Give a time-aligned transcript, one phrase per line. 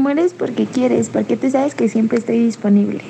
[0.00, 3.04] Mueres porque quieres, porque tú sabes que siempre estoy disponible.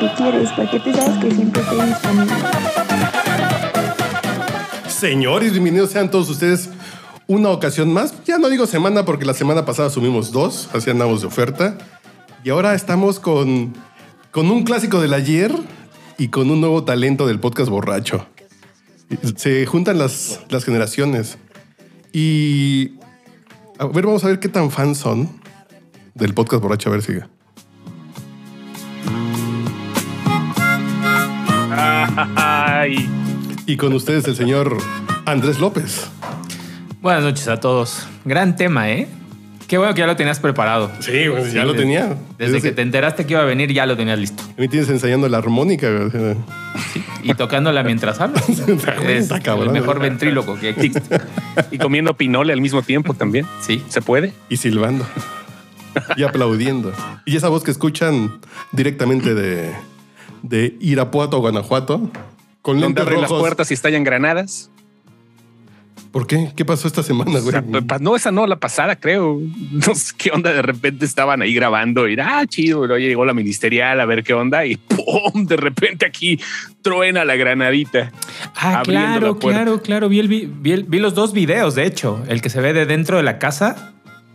[0.00, 2.34] Porque quieres, porque tú sabes que siempre estoy disponible.
[4.88, 6.70] Señores, bienvenidos sean todos ustedes
[7.26, 8.14] una ocasión más.
[8.24, 11.78] Ya no digo semana porque la semana pasada subimos dos, así andamos de oferta.
[12.42, 13.74] Y ahora estamos con,
[14.30, 15.52] con un clásico del ayer
[16.18, 18.26] y con un nuevo talento del podcast borracho.
[19.36, 21.38] Se juntan las, las generaciones.
[22.12, 22.94] Y
[23.78, 25.28] a ver, vamos a ver qué tan fans son
[26.14, 26.90] del podcast borracho.
[26.90, 27.28] A ver, siga.
[31.76, 33.08] Ay,
[33.66, 34.76] Y con ustedes el señor
[35.26, 36.08] Andrés López.
[37.02, 38.06] Buenas noches a todos.
[38.24, 39.08] Gran tema, ¿eh?
[39.66, 40.90] Qué bueno que ya lo tenías preparado.
[41.00, 42.16] Sí, pues, ya lo desde- tenía.
[42.38, 44.42] Desde que te enteraste que iba a venir, ya lo tenías listo.
[44.56, 45.88] A mí tienes ensayando la armónica.
[46.10, 46.36] sea,
[47.22, 48.46] Y tocándola mientras hablas.
[48.48, 48.60] es
[49.30, 51.18] el mejor ventríloco que existe.
[51.70, 53.46] y comiendo pinole al mismo tiempo también.
[53.62, 53.82] Sí.
[53.88, 54.32] ¿Se puede?
[54.48, 55.06] y silbando.
[56.16, 56.92] y aplaudiendo.
[57.24, 58.38] Y esa voz que escuchan
[58.72, 59.72] directamente de,
[60.44, 62.10] de Irapuato, Guanajuato.
[62.62, 64.70] Con Donde lentes abren las puertas y estallan granadas.
[66.12, 66.52] ¿Por qué?
[66.54, 67.50] ¿Qué pasó esta semana, O güey?
[67.50, 67.64] sea,
[67.98, 69.40] no, esa no, la pasada, creo.
[69.72, 70.52] No sé qué onda.
[70.52, 72.86] De repente estaban ahí grabando y ah, chido.
[72.86, 74.76] Luego llegó la ministerial a ver qué onda y
[75.32, 75.44] ¡pum!
[75.46, 76.38] De repente aquí
[76.82, 78.12] truena la granadita.
[78.54, 80.08] Ah, claro, claro, claro.
[80.08, 82.22] Vi, el vi, vi el- vi los dos videos, de hecho.
[82.28, 83.94] El que se ve de dentro de la casa.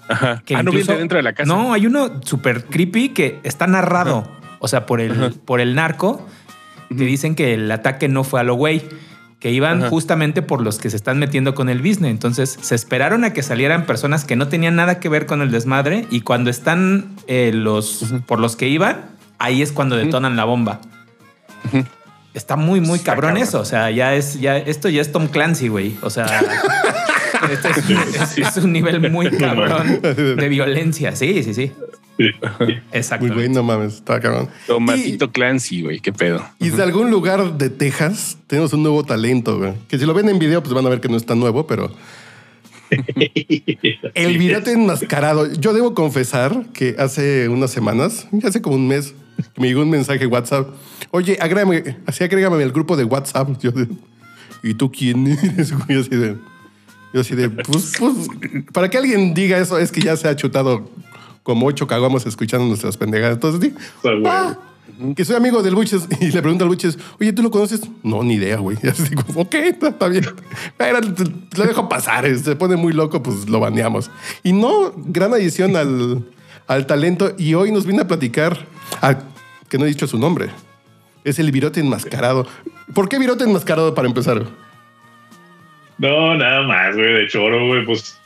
[0.10, 0.42] Ajá.
[0.46, 1.48] Que ah, no incluso- viene dentro de la casa.
[1.48, 4.39] No, hay uno súper creepy que está narrado.
[4.60, 6.26] O sea, por el, por el narco.
[6.90, 8.84] Que dicen que el ataque no fue a lo güey.
[9.40, 9.90] Que iban Ajá.
[9.90, 12.12] justamente por los que se están metiendo con el business.
[12.12, 15.50] Entonces se esperaron a que salieran personas que no tenían nada que ver con el
[15.52, 16.08] desmadre.
[16.12, 19.06] Y cuando están eh, los por los que iban,
[19.38, 20.82] ahí es cuando detonan la bomba.
[22.34, 23.44] Está muy, muy Está cabrón, cabrón.
[23.48, 23.60] eso.
[23.60, 25.96] O sea, ya es, ya, esto ya es Tom Clancy, güey.
[26.02, 26.26] O sea,
[27.52, 31.16] esto es, es- es un nivel muy cabrón de violencia.
[31.16, 31.72] Sí, sí, sí.
[32.92, 33.26] Exacto.
[33.26, 34.50] Muy güey, no mames, está cabrón.
[34.68, 36.00] Tomasito Clancy, güey.
[36.00, 36.46] Qué pedo.
[36.60, 39.74] Y, de algún lugar de Texas tenemos un nuevo talento, güey.
[39.88, 41.66] Que si lo ven en video, pues van a ver que no es tan nuevo,
[41.66, 41.92] pero.
[44.16, 45.52] El virote enmascarado.
[45.54, 49.14] Yo debo confesar que hace unas semanas, ya hace como un mes,
[49.58, 50.68] me llegó un mensaje WhatsApp.
[51.12, 53.50] Oye, agrégame, así agrégame al grupo de WhatsApp.
[53.62, 53.88] Yo de,
[54.64, 55.70] ¿y tú quién eres?
[55.70, 56.36] Yo así de,
[57.14, 58.14] yo así de, pues, pues,
[58.72, 60.90] para que alguien diga eso es que ya se ha chutado
[61.44, 63.36] como ocho caguamos escuchando nuestras pendejadas.
[63.36, 64.58] Entonces, sí, ah,
[65.16, 67.82] que soy amigo del Buches y le pregunto al Buches, oye, ¿tú lo conoces?
[68.04, 68.78] No, ni idea, güey.
[68.84, 70.26] Y así digo, ok, está, bien.
[70.78, 74.12] Pero lo dejo pasar, eh, se pone muy loco, pues lo baneamos.
[74.44, 76.26] Y no, gran adición al,
[76.68, 77.34] al talento.
[77.38, 78.66] Y hoy nos viene a platicar,
[79.02, 79.20] a-
[79.70, 80.50] que no he dicho su nombre,
[81.24, 82.48] es el virote enmascarado.
[82.94, 84.46] ¿Por qué virote enmascarado para empezar?
[85.98, 87.86] No, nada más, güey, de choro, güey.
[87.86, 88.18] Pues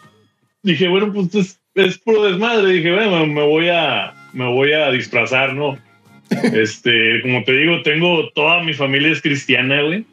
[0.61, 2.73] dije, bueno, pues es, puro desmadre.
[2.73, 5.77] Dije, bueno, me voy a, me voy a disfrazar, ¿no?
[6.53, 10.05] Este, como te digo, tengo toda mi familia es cristiana, güey.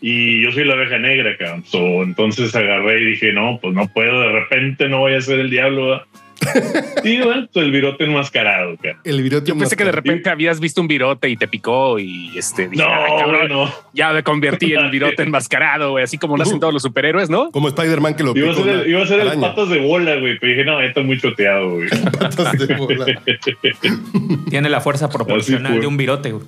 [0.00, 1.64] Y yo soy la oveja negra, cabrón.
[1.64, 5.38] So, entonces agarré y dije, no, pues no puedo, de repente no voy a ser
[5.38, 5.86] el diablo.
[5.86, 6.06] ¿verdad?
[7.02, 9.00] Bueno, pues el virote enmascarado, cabrón.
[9.04, 12.30] El virote Yo pensé que de repente habías visto un virote y te picó y
[12.36, 12.68] este.
[12.68, 13.74] dije, "Ay, No, cabrón, no.
[13.92, 16.04] Ya me convertí en virote enmascarado, güey.
[16.04, 17.50] Así como lo hacen todos los superhéroes, ¿no?
[17.50, 19.78] Como Spider-Man que lo Iba a ser el, una iba a ser el patas de
[19.80, 20.38] bola, güey.
[20.38, 21.88] Pero dije, no, esto es muy choteado, güey.
[22.18, 23.06] Patas de bola.
[24.50, 26.32] Tiene la fuerza proporcional de un virote.
[26.32, 26.46] güey.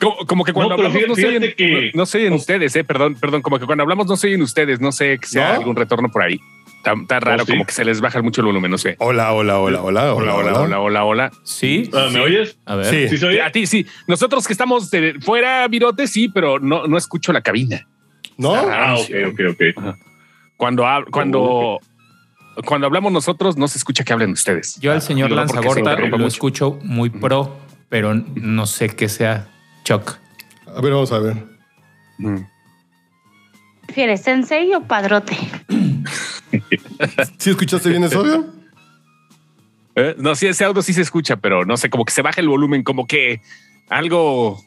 [0.00, 2.74] Como, como que cuando No, hablamos no se fíjate oyen, que- no se oyen ustedes,
[2.76, 5.50] eh, perdón, perdón, como que cuando hablamos no se oyen ustedes, no sé que sea
[5.50, 5.54] ¿No?
[5.60, 6.38] algún retorno por ahí.
[6.84, 7.52] Está, está raro, ¿Oh, sí?
[7.52, 8.96] como que se les baja mucho el volumen, no sé.
[8.98, 11.30] Hola, hola, hola, hola, Hola, hola, hola, hola, hola.
[11.42, 11.88] Sí.
[11.94, 12.58] Ah, ¿Me oyes?
[12.66, 12.86] A ver.
[12.86, 13.08] Sí.
[13.08, 13.40] ¿Sí se oye?
[13.40, 13.86] A ti sí.
[14.06, 17.88] Nosotros que estamos de- fuera, virote, sí, pero no, no escucho la cabina.
[18.36, 18.54] ¿No?
[18.54, 19.94] Ah, ok, ok, ok.
[20.58, 21.80] Cuando, cuando,
[22.66, 24.78] cuando hablamos nosotros, no se escucha que hablen ustedes.
[24.78, 27.56] Yo al señor Digo, no porque se Lanzagorta lo escucho muy pro,
[27.88, 29.48] pero no sé qué sea
[29.84, 30.18] Chuck.
[30.66, 31.36] A ver, vamos a ver.
[33.86, 35.34] ¿Prefieres sensei o padrote?
[37.38, 38.20] ¿Sí escuchaste bien eso?
[38.20, 38.46] obvio?
[39.96, 42.40] Eh, No, sí, ese audio sí se escucha, pero no sé, como que se baja
[42.40, 43.40] el volumen, como que
[43.88, 44.62] algo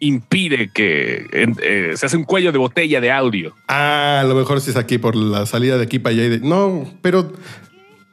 [0.00, 3.54] impide que eh, se hace un cuello de botella de audio.
[3.68, 6.24] Ah, a lo mejor sí es aquí por la salida de aquí para allá.
[6.24, 7.32] y de- No, pero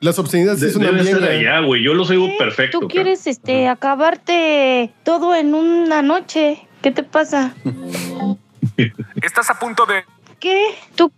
[0.02, 1.04] Las obscenidades De- bien.
[1.06, 1.40] ser güey.
[1.48, 1.84] allá, güey.
[1.84, 2.80] Yo los oigo perfecto.
[2.80, 6.60] Tú quieres este acabarte todo en una noche.
[6.84, 7.56] ¿Qué te pasa?
[9.24, 10.04] Estás a punto de...
[10.40, 10.66] ¿Qué?
[10.96, 11.12] ¿Tú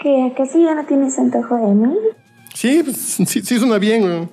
[0.00, 0.30] ¿Qué?
[0.32, 1.94] ¿Acaso ya no tienes antojo de mí?
[2.54, 4.02] Sí, pues, sí, sí suena bien.
[4.02, 4.28] güey.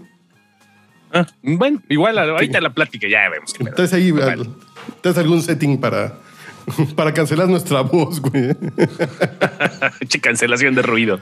[1.14, 3.54] Ah, bueno, igual ahorita la plática ya vemos.
[3.60, 4.30] Entonces ahí, Total.
[4.32, 4.56] al-
[5.02, 6.18] ¿tienes algún setting para,
[6.96, 8.50] para cancelar nuestra voz, güey?
[10.08, 11.20] Che, cancelación de ruido.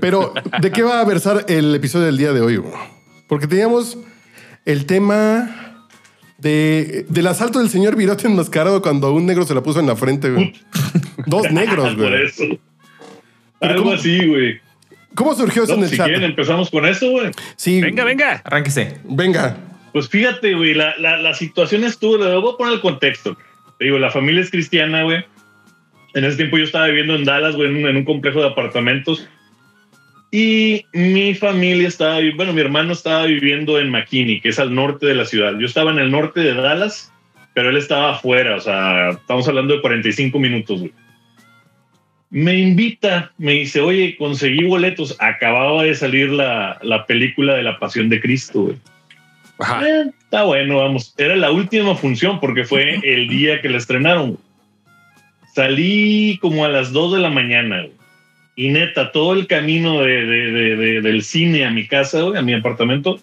[0.00, 2.56] Pero, ¿de qué va a versar el episodio del día de hoy?
[2.58, 2.72] güey?
[3.28, 3.98] Porque teníamos
[4.64, 5.84] el tema
[6.38, 9.96] de, del asalto del señor Virote enmascarado cuando un negro se la puso en la
[9.96, 10.52] frente, güey.
[11.26, 12.26] Dos negros, Por güey.
[12.26, 12.44] eso.
[13.60, 14.60] Algo ¿cómo- así, güey.
[15.14, 16.06] ¿Cómo surgió eso No, en el si chat?
[16.06, 17.30] quieren, empezamos con eso, güey.
[17.56, 17.80] Sí.
[17.80, 18.42] Venga, venga.
[18.44, 18.98] Arránquese.
[19.04, 19.56] Venga.
[19.92, 23.36] Pues fíjate, güey, la, la, la situación estuvo, le voy a poner el contexto.
[23.78, 25.24] Te digo, la familia es cristiana, güey.
[26.14, 28.48] En ese tiempo yo estaba viviendo en Dallas, güey, en un, en un complejo de
[28.48, 29.26] apartamentos.
[30.30, 35.06] Y mi familia estaba, bueno, mi hermano estaba viviendo en McKinney, que es al norte
[35.06, 35.54] de la ciudad.
[35.58, 37.12] Yo estaba en el norte de Dallas,
[37.54, 40.92] pero él estaba afuera, o sea, estamos hablando de 45 minutos, güey.
[42.30, 45.16] Me invita, me dice, oye, conseguí boletos.
[45.20, 48.76] Acababa de salir la, la película de la Pasión de Cristo, güey.
[49.58, 49.88] Ajá.
[49.88, 51.14] Eh, está bueno, vamos.
[51.16, 54.38] Era la última función porque fue el día que la estrenaron.
[55.54, 57.78] Salí como a las 2 de la mañana.
[57.82, 57.92] güey.
[58.56, 62.38] Y neta, todo el camino de, de- de- de- del cine a mi casa, güey,
[62.38, 63.20] a mi apartamento,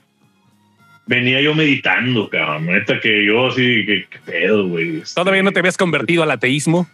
[1.07, 2.67] venía yo meditando, cabrón.
[2.67, 4.97] Neta que yo así, que qué pedo, güey.
[4.97, 6.87] Este, Todavía no te habías convertido al ateísmo.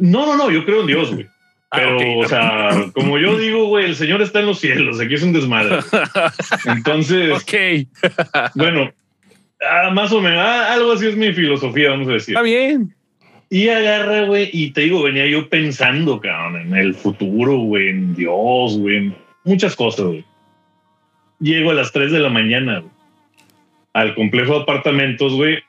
[0.00, 1.26] No, no, no, yo creo en Dios, güey.
[1.72, 5.14] Ah, Pero, o sea, como yo digo, güey, el Señor está en los cielos, aquí
[5.14, 5.78] es un desmadre.
[6.66, 7.86] Entonces, Ok,
[8.56, 8.90] bueno,
[9.60, 12.34] ah, más o menos, ah, algo así es mi filosofía, vamos a decir.
[12.34, 12.92] está bien.
[13.50, 18.16] Y agarra, güey, y te digo, venía yo pensando, cabrón, en el futuro, güey, en
[18.16, 20.24] Dios, güey, en muchas cosas, güey.
[21.38, 22.92] Llego a las 3 de la mañana, güey,
[23.92, 25.60] al complejo de apartamentos, güey,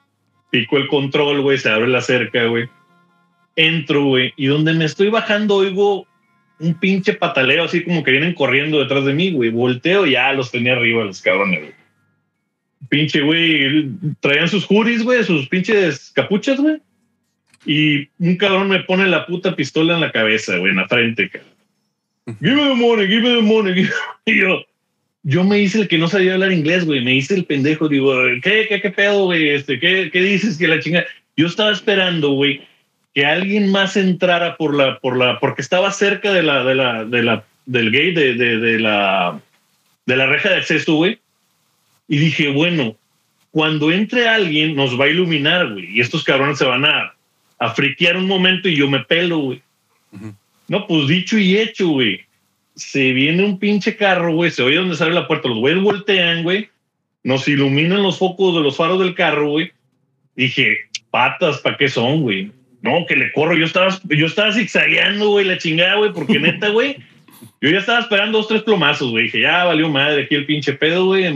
[0.49, 2.67] pico el control, güey, se abre la cerca, güey.
[3.55, 6.07] Entro, güey, y donde me estoy bajando oigo
[6.59, 9.49] un pinche pataleo, así como que vienen corriendo detrás de mí, güey.
[9.49, 11.73] Volteo y ya los tenía arriba los cabrones, güey.
[12.89, 13.89] Pinche, güey,
[14.19, 16.77] traían sus juris, güey, sus pinches capuchas, güey.
[17.65, 21.29] Y un cabrón me pone la puta pistola en la cabeza, güey, en la frente,
[21.29, 21.51] cabrón.
[22.39, 23.73] Give me the money, give me the money.
[23.73, 23.93] give me-"
[24.33, 24.63] Y yo,
[25.23, 27.03] yo me hice el que no sabía hablar inglés, güey.
[27.03, 27.87] Me hice el pendejo.
[27.87, 28.13] Digo,
[28.43, 29.49] ¿qué, qué, qué pedo, güey?
[29.49, 31.05] Este, ¿qué, ¿Qué dices que la chinga?
[31.35, 32.61] Yo estaba esperando, güey,
[33.13, 37.05] que alguien más entrara por la, por la, porque estaba cerca de la, de la,
[37.05, 39.39] de la, del gate, de, de, de la,
[40.05, 41.19] de la reja de acceso, güey.
[42.07, 42.95] Y dije, bueno,
[43.51, 45.91] cuando entre alguien nos va a iluminar, güey.
[45.91, 47.13] Y estos cabrones se van a,
[47.59, 49.61] a friquear un momento y yo me pelo, güey.
[50.67, 52.21] No, pues dicho y hecho, güey.
[52.75, 54.51] Se viene un pinche carro, güey.
[54.51, 55.49] Se oye donde sale la puerta.
[55.49, 56.69] Los güeyes voltean, güey.
[57.23, 59.71] Nos iluminan los focos de los faros del carro, güey.
[60.35, 60.77] Dije,
[61.11, 62.51] patas, ¿para qué son, güey?
[62.81, 63.55] No, que le corro.
[63.55, 66.97] Yo estaba, yo estaba zigzagueando, güey, la chingada, güey, porque neta, güey.
[67.61, 69.25] Yo ya estaba esperando dos, tres plomazos, güey.
[69.25, 71.31] Dije, ya valió madre aquí el pinche pedo, güey.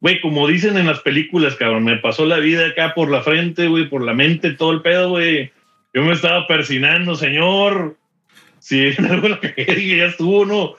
[0.00, 3.68] Güey, como dicen en las películas, cabrón, me pasó la vida acá por la frente,
[3.68, 5.52] güey, por la mente, todo el pedo, güey.
[5.94, 7.96] Yo me estaba persinando, señor.
[8.58, 10.74] Si en algo la cagué, dije, ya estuvo, no.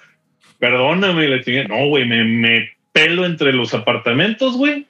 [0.59, 1.67] Perdóname, la chingada.
[1.67, 4.87] No, güey, me, me pelo entre los apartamentos, güey.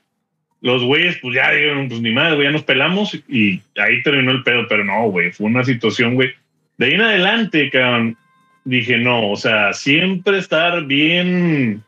[0.63, 4.31] Los güeyes, pues ya dijeron, pues ni madre, güey, ya nos pelamos y ahí terminó
[4.31, 6.31] el pedo, pero no, güey, fue una situación, güey.
[6.77, 8.17] De ahí en adelante, cabrón,
[8.63, 11.83] dije, no, o sea, siempre estar bien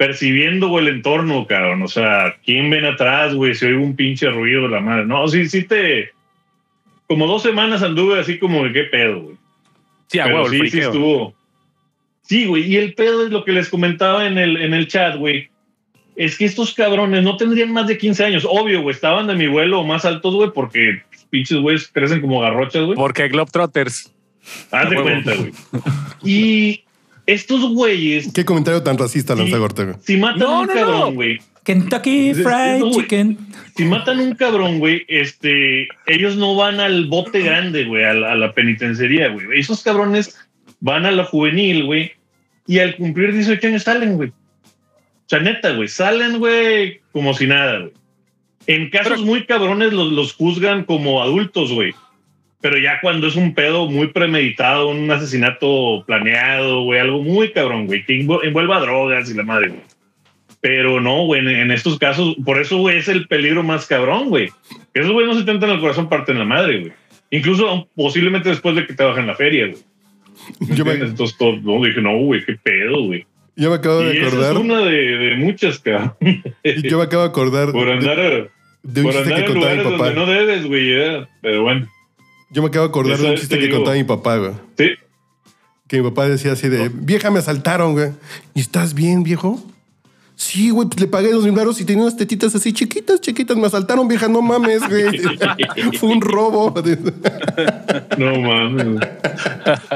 [0.00, 1.82] percibiendo güey, el entorno, cabrón.
[1.82, 3.54] O sea, ¿quién ven atrás, güey?
[3.54, 5.04] Si oigo un pinche ruido, la madre.
[5.04, 6.12] No, sí, sí te.
[7.06, 9.36] Como dos semanas anduve así como de qué pedo, güey.
[10.06, 11.34] Sí, a huevo, sí, estuvo.
[12.22, 12.72] Sí, güey.
[12.72, 15.50] Y el pedo es lo que les comentaba en el, en el chat, güey.
[16.22, 18.46] Es que estos cabrones no tendrían más de 15 años.
[18.48, 18.94] Obvio, güey.
[18.94, 21.00] Estaban de mi vuelo o más altos, güey, porque
[21.30, 22.96] pinches güeyes crecen como garrochas, güey.
[22.96, 24.12] Porque Globetrotters.
[24.70, 25.52] Haz de cuenta, güey.
[26.24, 26.84] Y
[27.26, 29.98] estos güeyes, Qué comentario tan racista lanza Ortega.
[30.02, 31.12] si matan No, a un no, cabrón, no.
[31.12, 32.90] güey, Kentucky Fried no.
[32.90, 33.38] Chicken.
[33.76, 38.12] si matan a un cabrón, güey, este, ellos no van al bote grande, güey, a,
[38.14, 39.46] la- a la penitenciaría, güey.
[39.58, 40.36] Esos cabrones
[40.80, 42.12] van a la juvenil, güey,
[42.66, 44.32] y al cumplir 18 años salen, güey.
[45.30, 47.92] O sea, neta, güey, salen, güey, como si nada, güey.
[48.66, 51.94] En casos Pero- muy cabrones los, los juzgan como adultos, güey.
[52.60, 57.86] Pero ya cuando es un pedo muy premeditado, un asesinato planeado, güey, algo muy cabrón,
[57.86, 59.80] güey, que envu- envuelva drogas y la madre, güey.
[60.60, 64.30] Pero no, güey, en, en estos casos, por eso, güey, es el peligro más cabrón,
[64.30, 64.48] güey.
[64.92, 66.92] Que esos güey no se tentan el corazón, parten la madre, güey.
[67.30, 69.78] Incluso posiblemente después de que te bajen la feria, güey.
[70.76, 70.94] Yo me-.
[70.94, 73.24] Entonces, todo, no, dije, no, güey, qué pedo, güey.
[73.60, 74.52] Yo me acabo de Y esa acordar.
[74.52, 76.16] es una de, de muchas, cabrón.
[76.82, 78.50] Yo me acabo de acordar por de, andar,
[78.82, 79.96] de un por chiste andar que contaba mi papá.
[80.10, 80.92] donde no debes, güey.
[80.92, 81.26] eh.
[81.42, 81.86] Pero bueno,
[82.50, 83.76] Yo me acabo de acordar de un chiste te que digo.
[83.78, 84.52] contaba mi papá, güey.
[84.78, 84.90] sí.
[85.88, 88.12] Que mi papá decía así de, vieja, me asaltaron, güey.
[88.54, 89.60] ¿Y estás bien, viejo?
[90.40, 93.58] Sí, güey, pues le pagué dos mil baros y tenía unas tetitas así chiquitas, chiquitas.
[93.58, 95.18] Me asaltaron, vieja, no mames, güey.
[95.98, 96.72] Fue un robo.
[98.16, 98.86] No mames.
[98.86, 99.08] güey.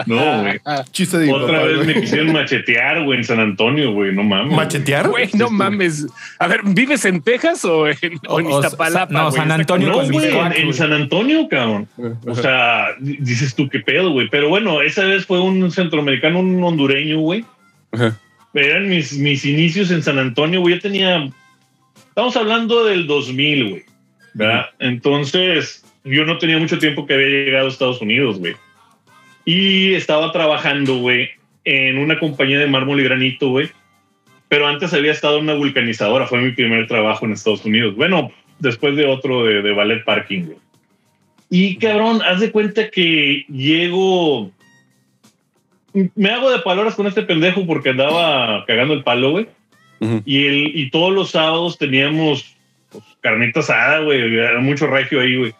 [0.04, 0.60] No, güey.
[0.92, 4.14] Chiste de Otra papá, vez me quisieron machetear, güey, en San Antonio, güey.
[4.14, 4.54] No mames.
[4.54, 5.08] ¿Machetear?
[5.08, 6.06] Güey, no mames.
[6.38, 7.96] A ver, ¿vives en Texas o en,
[8.28, 9.12] o en O- o- Iztapalapa?
[9.14, 9.32] no?
[9.32, 10.74] San Antonio No, güey, en, en.
[10.74, 11.88] San Antonio, cabrón.
[12.26, 14.28] O sea, di- dices tú qué pedo, güey.
[14.28, 17.46] Pero bueno, esa vez fue un centroamericano, un hondureño, güey.
[17.92, 18.18] Ajá.
[18.54, 20.76] Eran mis, mis inicios en San Antonio, güey.
[20.76, 21.28] Yo tenía.
[22.08, 23.82] Estamos hablando del 2000, güey.
[24.34, 24.66] ¿Verdad?
[24.78, 28.54] Entonces, yo no tenía mucho tiempo que había llegado a Estados Unidos, güey.
[29.44, 31.30] Y estaba trabajando, güey,
[31.64, 33.70] en una compañía de mármol y granito, güey.
[34.48, 36.26] Pero antes había estado en una vulcanizadora.
[36.26, 37.96] Fue mi primer trabajo en Estados Unidos.
[37.96, 40.58] Bueno, después de otro de, de ballet parking, güey.
[41.50, 44.50] Y cabrón, haz de cuenta que llego.
[46.14, 49.46] Me hago de palabras con este pendejo porque andaba cagando el palo, güey.
[50.26, 52.44] Y, el, y todos los sábados teníamos
[52.90, 54.36] pues, carnita asada, güey.
[54.36, 55.54] Era mucho regio ahí, güey.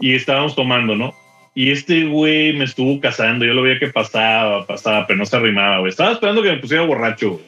[0.00, 1.14] Y estábamos tomando, ¿no?
[1.54, 3.44] Y este güey me estuvo cazando.
[3.44, 5.90] Yo lo veía que pasaba, pasaba, pero no se arrimaba, güey.
[5.90, 7.44] Estaba esperando que me pusiera borracho, güey.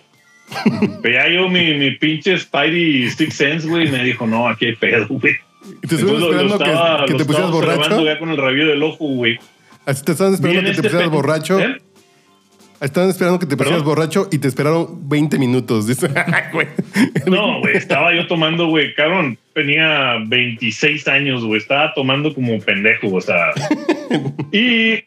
[1.03, 4.77] Pero ya yo, mi, mi pinche Spidey Six Sense, güey, me dijo, no, aquí hay
[4.77, 5.35] pedo, güey.
[5.83, 8.05] ¿Y te Entonces lo- lo esperando que- estaba- que, lo te pusieras borracho?
[8.05, 9.39] ya con el rabillo del ojo, güey.
[9.85, 11.61] Así te estaban esperando que te este pusieras borracho.
[11.61, 11.77] ¿Eh?
[12.81, 13.95] Estaban esperando que te pusieras ¿Perdón?
[13.95, 15.87] borracho y te esperaron 20 minutos.
[15.87, 16.67] Dice, "Ay, güey.
[17.27, 23.15] No, güey, estaba yo tomando, güey, cabrón, tenía 26 años, güey, estaba tomando como pendejo,
[23.15, 23.53] o sea.
[24.53, 25.05] Y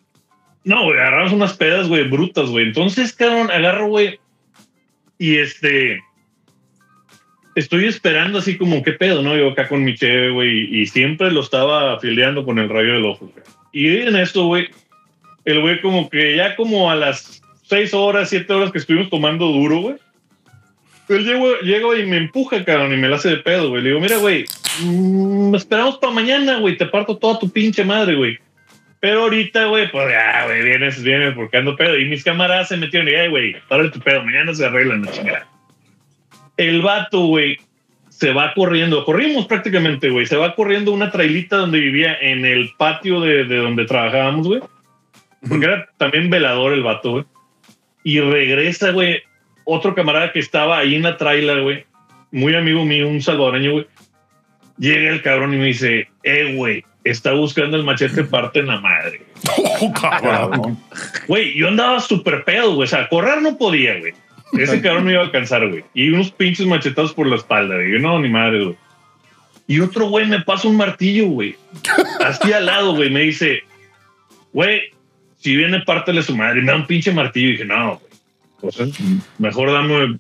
[0.64, 2.66] no, güey, agarramos unas pedas, güey, brutas, güey.
[2.66, 4.20] Entonces, cabrón, agarro, güey,
[5.18, 6.00] y este
[7.56, 9.36] estoy esperando así como qué pedo, ¿no?
[9.36, 13.06] Yo acá con mi cheve, güey, y siempre lo estaba fileando con el rayo del
[13.06, 13.44] ojo, güey.
[13.72, 14.70] Y en esto, güey,
[15.46, 19.46] el güey como que ya como a las seis horas, siete horas que estuvimos tomando
[19.46, 19.96] duro, güey.
[21.08, 23.84] Él llego, llego y me empuja, cabrón, y me la hace de pedo, güey.
[23.84, 24.46] Le digo, mira, güey,
[24.82, 26.78] mm, esperamos para mañana, güey.
[26.78, 28.40] Te parto toda tu pinche madre, güey.
[29.00, 31.98] Pero ahorita, güey, pues ya, güey, vienes, vienes porque ando pedo.
[31.98, 35.12] Y mis camaradas se metieron y, "Ay, güey, párale tu pedo, mañana se arreglan la
[35.12, 35.48] chingada.
[36.58, 37.58] El vato, güey,
[38.10, 39.06] se va corriendo.
[39.06, 40.26] Corrimos prácticamente, güey.
[40.26, 44.62] Se va corriendo una trailita donde vivía en el patio de, de donde trabajábamos, güey.
[45.48, 47.26] Porque era también velador el vato, güey.
[48.04, 49.22] Y regresa, güey,
[49.66, 51.86] otro camarada que estaba ahí en la traila, güey.
[52.32, 53.88] Muy amigo mío, un salvadoreño, güey.
[54.78, 58.80] Llega el cabrón y me dice, eh, güey, está buscando el machete parte en la
[58.80, 59.22] madre.
[59.82, 60.78] Oh, cabrón.
[61.28, 62.84] Güey, yo andaba súper pedo, güey.
[62.84, 64.14] O sea, correr no podía, güey.
[64.54, 65.86] Ese cabrón me iba a alcanzar, güey.
[65.94, 67.94] Y unos pinches machetados por la espalda, güey.
[67.94, 68.78] Yo no, ni madre, güey.
[69.68, 71.56] Y otro güey me pasa un martillo, güey.
[72.26, 73.10] Así al lado, güey.
[73.10, 73.64] Me dice,
[74.52, 74.92] güey,
[75.40, 76.60] si viene, pártele su madre.
[76.60, 77.48] Y me da un pinche martillo.
[77.50, 78.00] Y dije, no,
[78.62, 78.72] güey.
[78.72, 78.86] Sea,
[79.38, 80.20] mejor dame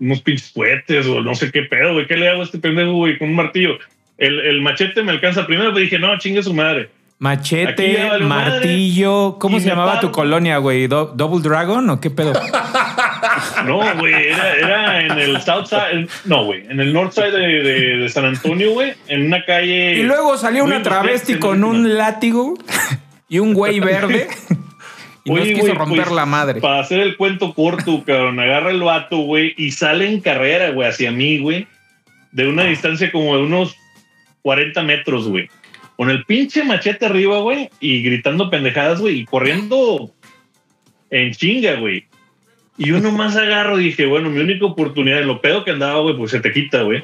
[0.00, 2.06] unos pinches cohetes o no sé qué pedo, güey.
[2.06, 3.78] ¿Qué le hago a este pendejo, güey, con un martillo?
[4.16, 6.90] El, el machete me alcanza primero, pero dije, no, chingue su madre.
[7.20, 8.50] Machete, valió madre.
[8.52, 9.38] martillo.
[9.40, 10.86] ¿Cómo se llamaba tu colonia, güey?
[10.86, 12.32] ¿Do- ¿Double Dragon o qué pedo?
[13.66, 17.62] No, güey, era, era en el South Side, no, güey, en el North Side de,
[17.62, 19.94] de- de San Antonio, güey, en una calle.
[19.98, 22.54] Y luego salió una travesti con un látigo
[23.28, 24.28] y un güey verde
[25.24, 26.60] y nos Oye, quiso güey, romper pues, la madre.
[26.60, 30.88] Para hacer el cuento corto, cabrón, agarra el vato, güey, y sale en carrera, güey,
[30.88, 31.66] hacia mí, güey,
[32.32, 33.76] de una distancia como de unos
[34.42, 35.50] 40 metros, güey.
[35.96, 40.12] Con el pinche machete arriba, güey, y gritando pendejadas, güey, y corriendo
[41.10, 42.06] en chinga, güey.
[42.78, 46.16] Y yo nomás agarro, dije, bueno, mi única oportunidad, en lo pedo que andaba, güey,
[46.16, 47.02] pues se te quita, güey.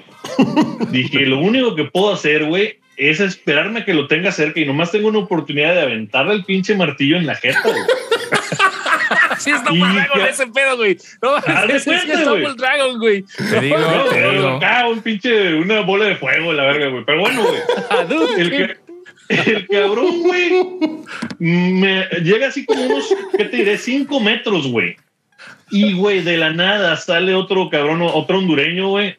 [0.91, 4.67] dije, lo único que puedo hacer, güey, es esperarme a que lo tenga cerca y
[4.67, 7.75] nomás tengo una oportunidad de aventarle el pinche martillo en la jeta, güey.
[9.39, 10.97] Sí, es Double Y Dragon ese pedo, güey.
[11.21, 11.37] No,
[11.69, 11.85] es.
[11.85, 13.23] Double Dragon, güey.
[13.23, 14.49] Te digo, No, te digo.
[14.49, 17.05] acá un pinche, una bola de fuego, la verga, güey.
[17.05, 18.75] Pero bueno, güey.
[19.29, 20.53] El, el cabrón, güey,
[21.39, 23.79] me llega así como unos, ¿qué te diré?
[23.79, 24.97] Cinco metros, güey.
[25.71, 29.17] Y, güey, de la nada sale otro cabrón, otro hondureño, güey,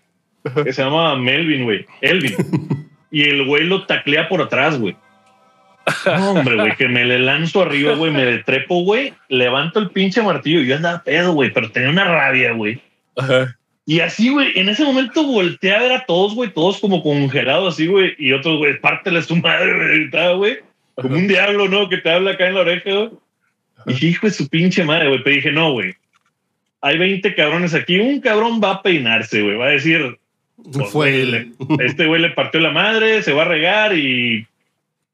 [0.63, 1.85] que se llama Melvin, güey.
[2.01, 2.35] Elvin.
[3.11, 4.95] Y el güey lo taclea por atrás, güey.
[6.05, 10.21] No, hombre, güey, que me le lanzo arriba, güey, me detrepo, güey, levanto el pinche
[10.23, 12.81] martillo y yo andaba pedo, güey, pero tenía una rabia, güey.
[13.85, 17.75] Y así, güey, en ese momento volteé a ver a todos, güey, todos como congelados
[17.75, 20.57] así, güey, y otros, güey, pártele a su madre, güey,
[20.95, 21.87] como un diablo, ¿no?
[21.87, 23.09] Que te habla acá en la oreja, güey.
[23.85, 25.93] Y dije, hijo de su pinche madre, güey, pero dije, no, güey.
[26.85, 30.19] hay 20 cabrones aquí, un cabrón va a peinarse, güey, va a decir,
[30.63, 31.31] pues, Fue güey, él.
[31.31, 34.47] le- este güey le partió la madre, se va a regar y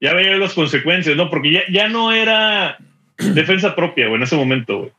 [0.00, 1.30] ya veía las consecuencias, ¿no?
[1.30, 2.78] Porque ya, ya no era
[3.18, 4.90] defensa propia, güey, en ese momento, güey.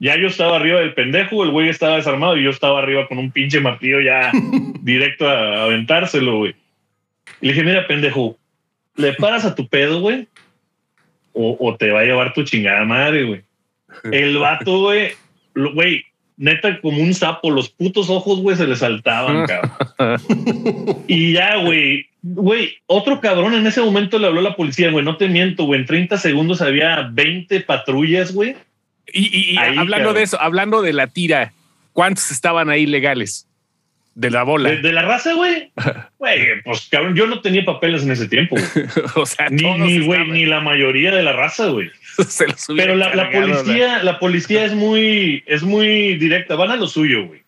[0.00, 3.18] Ya yo estaba arriba del pendejo, el güey estaba desarmado y yo estaba arriba con
[3.18, 4.30] un pinche martillo ya
[4.80, 6.54] directo a, aventárselo, güey.
[7.40, 8.36] Y le dije, mira, pendejo,
[8.96, 10.28] ¿le paras a tu pedo, güey?
[11.32, 13.42] O, o te va a llevar tu chingada madre, güey.
[14.12, 15.12] El vato, güey,
[15.54, 16.04] güey,
[16.38, 20.20] neta, como un sapo, los putos ojos, güey, se le saltaban, cabrón.
[21.08, 25.04] y ya, güey, güey, otro cabrón en ese momento le habló a la policía, güey,
[25.04, 28.56] no te miento, güey, en 30 segundos había 20 patrullas, güey.
[29.12, 30.14] Y, y- y Ahí, hablando cabrón.
[30.14, 31.52] de eso, hablando de la tira,
[31.92, 33.46] ¿cuántos estaban ahí legales?
[34.14, 34.70] De la bola.
[34.70, 35.70] De, de la raza, güey.
[36.18, 38.86] Güey, pues cabrón, yo no tenía papeles en ese tiempo, güey.
[39.14, 41.88] o sea, Ni, ni, güey, ni la mayoría de la raza, güey.
[42.28, 46.70] se los hubiera Pero la, la policía, la policía es muy, es muy directa, van
[46.70, 47.42] a lo suyo, güey.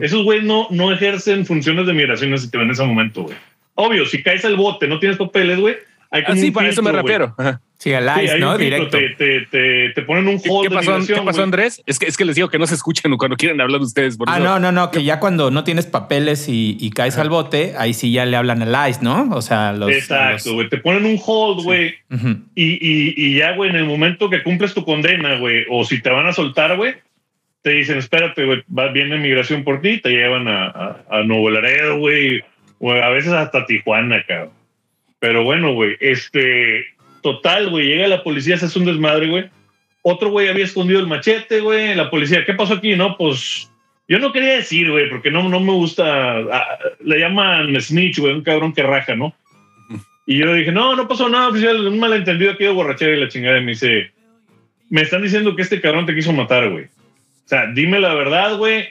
[0.00, 3.36] Esos güey no, no ejercen funciones de migración en ese- en ese momento, güey.
[3.74, 5.76] Obvio, si caes al bote, no tienes papeles, güey.
[6.10, 7.34] hay Ah, como sí, un para eso me refiero.
[7.38, 7.60] Ajá.
[7.78, 8.52] Sí, al Sí, ¿no?
[8.52, 8.98] un Directo.
[8.98, 11.42] Te, te, te, te ponen un ¿Qué, hold qué de pasó, ¿Qué pasó.
[11.44, 11.80] Andrés?
[11.86, 14.16] Es que, es que les digo que no se escuchan cuando quieren hablar ustedes.
[14.16, 17.16] Por Ah, eso- no, no, no, que ya cuando no tienes papeles y, y caes
[17.18, 19.28] al bote, ahí sí ya le hablan al ICE, ¿no?
[19.32, 19.92] O sea, los.
[19.92, 20.68] Exacto, los- güey.
[20.68, 21.94] Te ponen un hold, güey.
[22.56, 26.02] Y, y, y ya, güey, en el momento que cumples tu condena, güey, o si
[26.02, 26.96] te van a soltar, güey,
[27.62, 31.48] te dicen, espérate, güey, va, viene migración por ti, te llevan a, a, a Nuevo
[31.50, 32.40] Laredo, güey,
[32.80, 34.50] o a veces hasta Tijuana, cabrón.
[35.20, 36.86] Pero bueno, güey, este,
[37.32, 39.50] total, güey, llega la policía, se hace un desmadre, güey.
[40.02, 42.96] Otro güey había escondido el machete, güey, la policía, ¿qué pasó aquí?
[42.96, 43.70] No, pues,
[44.08, 48.32] yo no quería decir, güey, porque no, no me gusta, ah, le llaman snitch, güey,
[48.32, 49.34] un cabrón que raja, ¿no?
[50.26, 53.28] Y yo dije, no, no pasó nada, oficial, un malentendido aquí de borrachera y la
[53.28, 53.58] chingada.
[53.58, 54.10] Y me dice,
[54.90, 56.84] me están diciendo que este cabrón te quiso matar, güey.
[56.84, 58.88] O sea, dime la verdad, güey.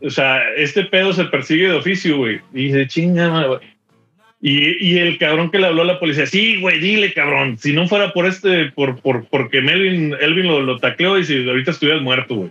[0.00, 2.40] O sea, este pedo se persigue de oficio, güey.
[2.54, 3.58] Y dice, chinga, güey.
[4.44, 7.58] Y, y el cabrón que le habló a la policía, sí, güey, dile, cabrón.
[7.58, 11.48] Si no fuera por este, por, por, porque Melvin, Elvin lo, lo tacleó y si
[11.48, 12.50] ahorita estuvieras muerto, güey.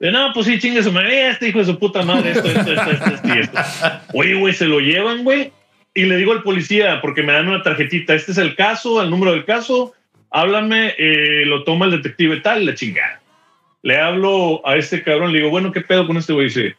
[0.00, 2.72] De, no, pues sí, chingue su madre, este hijo de su puta madre, esto, esto,
[2.72, 3.58] esto, esto, esto.
[4.14, 5.52] Oye, güey, se lo llevan, güey.
[5.94, 9.10] Y le digo al policía, porque me dan una tarjetita, este es el caso, el
[9.10, 9.94] número del caso,
[10.30, 13.20] háblame, eh, lo toma el detective tal, la chingada.
[13.82, 16.46] Le hablo a este cabrón, le digo, bueno, ¿qué pedo con este güey?
[16.46, 16.76] Dice,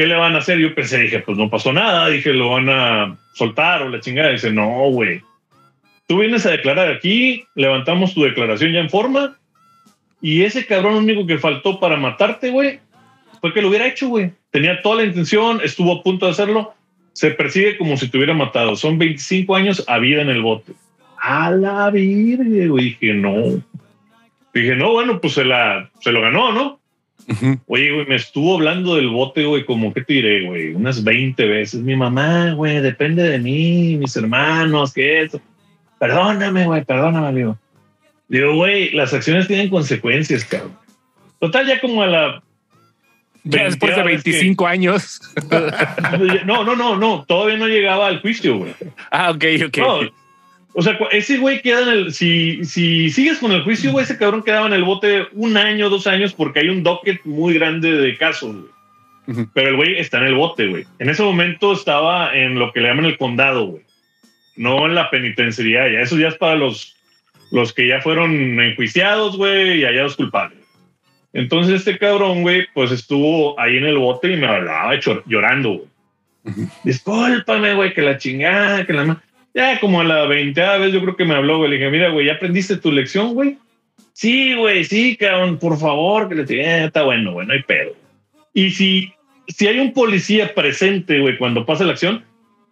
[0.00, 0.58] ¿qué le van a hacer?
[0.58, 4.30] Yo pensé, dije, pues no pasó nada, dije, lo van a soltar o la chingada.
[4.30, 5.20] Dice, no, güey.
[6.06, 9.36] Tú vienes a declarar aquí, levantamos tu declaración ya en forma,
[10.22, 12.78] y ese cabrón único que faltó para matarte, güey,
[13.42, 14.30] fue que lo hubiera hecho, güey.
[14.50, 16.72] Tenía toda la intención, estuvo a punto de hacerlo,
[17.12, 18.76] se persigue como si te hubiera matado.
[18.76, 20.72] Son 25 años a vida en el bote.
[21.18, 22.96] A la virgen, güey.
[22.98, 23.62] Dije, no.
[24.54, 26.79] Dije, no, bueno, pues se, la, se lo ganó, ¿no?
[27.66, 30.74] Oye, güey, me estuvo hablando del bote, güey, como, ¿qué te diré, güey?
[30.74, 31.80] Unas 20 veces.
[31.80, 35.40] Mi mamá, güey, depende de mí, mis hermanos, que eso.
[35.98, 37.58] Perdóname, güey, perdóname, digo.
[38.28, 40.76] Digo, güey, las acciones tienen consecuencias, cabrón.
[41.38, 42.42] Total, ya como a la...
[43.44, 45.20] Ya después de 20ª vez que- 25 años.
[46.44, 48.74] No, no, no, no, todavía no llegaba al juicio, güey.
[49.10, 49.78] Ah, ok, ok.
[49.78, 50.00] No,
[50.72, 52.12] o sea, ese güey queda en el.
[52.12, 55.88] Si, si sigues con el juicio, güey, ese cabrón quedaba en el bote un año,
[55.88, 59.46] dos años, porque hay un docket muy grande de casos, güey.
[59.52, 60.84] Pero el güey está en el bote, güey.
[60.98, 63.82] En ese momento estaba en lo que le llaman el condado, güey.
[64.56, 65.88] No en la penitenciaría.
[65.88, 66.96] Ya eso ya es para los,
[67.52, 70.58] los que ya fueron enjuiciados, güey, y hallados culpables.
[71.32, 76.66] Entonces este cabrón, güey, pues estuvo ahí en el bote y me hablaba llorando, güey.
[76.84, 79.22] Discúlpame, güey, que la chingada, que la...
[79.54, 79.60] ma-".
[79.72, 81.70] Ya como a la veinteava vez yo creo que me habló, güey.
[81.70, 83.56] Le dije, mira, güey, ¿ya aprendiste tu lección, güey?
[84.12, 87.62] Sí, güey, sí, cabrón, por favor, que le dije, "Eh, está bueno, güey, no hay
[87.62, 87.92] pedo.
[88.52, 89.12] Y si,
[89.48, 92.24] si hay un policía presente, güey, cuando pasa la acción,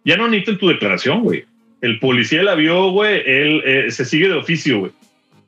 [0.05, 1.45] ya no necesitan tu declaración, güey.
[1.81, 4.91] El policía la vio, güey, él eh, se sigue de oficio, güey.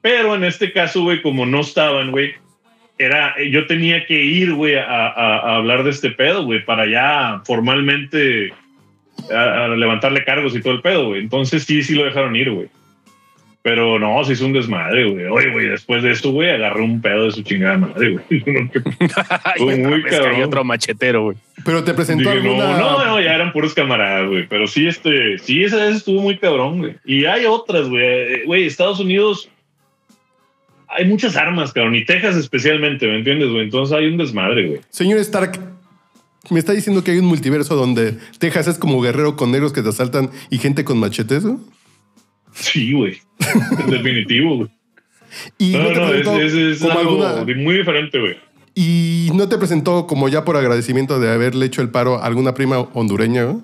[0.02, 2.34] Pero en este caso, güey, como no estaban, güey,
[2.98, 6.88] era, yo tenía que ir, güey, a, a- a hablar de este pedo, güey, para
[6.88, 8.54] ya formalmente
[9.34, 11.22] a, a levantarle cargos y todo el pedo, güey.
[11.22, 12.68] Entonces sí, sí lo dejaron ir, güey.
[13.64, 15.26] Pero no, se hizo un desmadre, güey.
[15.28, 18.44] Oye, güey, después de esto, güey, agarré un pedo de su chingada madre, güey.
[18.48, 18.72] No,
[19.44, 20.42] Ay, Muy cabrón.
[20.44, 21.38] otro machetero, güey.
[21.64, 22.80] Pero te presentó Dije, no, alguna.
[22.80, 24.48] no, no, ya eran puros camaradas, güey.
[24.48, 26.96] Pero sí, este, sí, esa vez estuvo muy cabrón, güey.
[27.06, 28.04] Y hay otras, güey.
[28.04, 29.48] Eh, Güey, Estados Unidos
[30.88, 31.96] hay muchas armas, cabrón.
[31.96, 33.64] Y Texas especialmente, ¿me entiendes, güey?
[33.66, 34.82] Entonces hay un desmadre, güey.
[34.90, 35.60] Señor Stark,
[36.50, 39.82] me está diciendo que hay un multiverso donde Texas es como guerrero con negros que
[39.82, 41.60] te asaltan y gente con machetes, ¿no?
[42.54, 43.20] Sí, güey.
[43.80, 44.70] En definitivo, güey.
[45.58, 48.38] Y No, no, te no, es, algo alguna, muy diferente, güey.
[48.76, 52.54] ¿Y no te presentó como ya por agradecimiento de haberle hecho el paro a alguna
[52.54, 53.56] prima hondureña?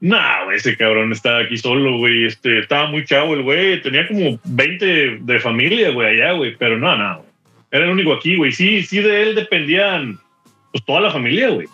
[0.00, 2.24] Nah, güey, ese cabrón estaba aquí solo, güey.
[2.24, 3.82] Este, estaba muy chavo el güey.
[3.82, 6.56] Tenía como 20 de familia, güey, allá, güey.
[6.56, 7.24] Pero no, no.
[7.70, 8.52] Era el único aquí, güey.
[8.52, 10.18] Sí, sí, de él dependían
[10.72, 11.66] pues toda la familia, güey.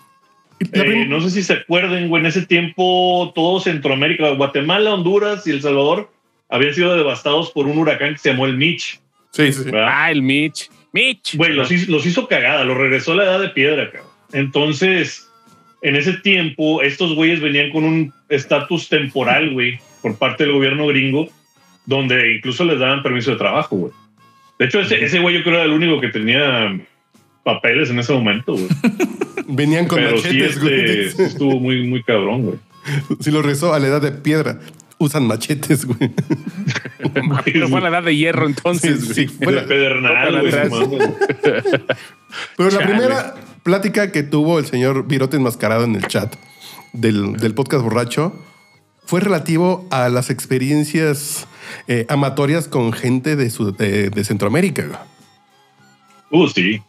[0.73, 5.47] La Eh, no sé si se acuerden, güey, en ese tiempo todo Centroamérica, Guatemala, Honduras
[5.47, 6.11] y El Salvador
[6.49, 9.01] habían sido devastados por un huracán que se llamó el Mitch.
[9.33, 9.65] Sí, sí.
[9.65, 9.89] ¿verdad?
[9.91, 10.71] Ah, el Mitch.
[10.93, 11.37] Mitch.
[11.37, 14.11] Güey, los hizo, los hizo cagada, los regresó a la edad de piedra, cabrón.
[14.33, 15.31] Entonces,
[15.83, 20.87] en ese tiempo, estos güeyes venían con un estatus temporal, güey, por parte del gobierno
[20.87, 21.29] gringo,
[21.85, 23.93] donde incluso les daban permiso de trabajo, güey.
[24.59, 26.81] De hecho, ese, ese güey yo creo era el único que tenía
[27.47, 28.67] papeles en ese momento, güey.
[29.49, 31.01] Venían con Pero sí, machetes, güey.
[31.07, 32.59] este, estuvo muy, muy cabrón, güey.
[33.21, 34.59] Si lo rezó a la edad de piedra,
[34.99, 36.11] usan machetes, güey.
[37.45, 39.01] Pero fue a la edad de hierro entonces.
[39.15, 39.39] sí, güey.
[39.39, 40.41] fue De la- pedernal,
[40.89, 41.01] güey.
[42.57, 46.35] Pero la primera plática que tuvo el señor Virote enmascarado en el chat
[46.93, 48.33] del, del podcast borracho
[49.05, 51.47] fue relativo a las experiencias
[51.87, 55.07] eh, amatorias con gente de, su- de- de Centroamérica.
[56.33, 56.83] Uh, sí.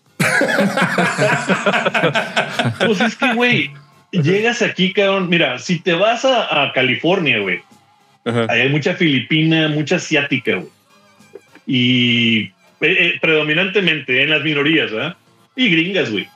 [2.86, 3.72] pues es que, güey,
[4.12, 5.30] llegas aquí, cabrón.
[5.30, 7.62] Mira, si te vas a, a California, güey,
[8.26, 10.70] ahí hay mucha filipina, mucha asiática, güey.
[11.66, 15.18] Y eh, eh, predominantemente en las minorías, ¿verdad?
[15.56, 16.28] Y gringas, güey.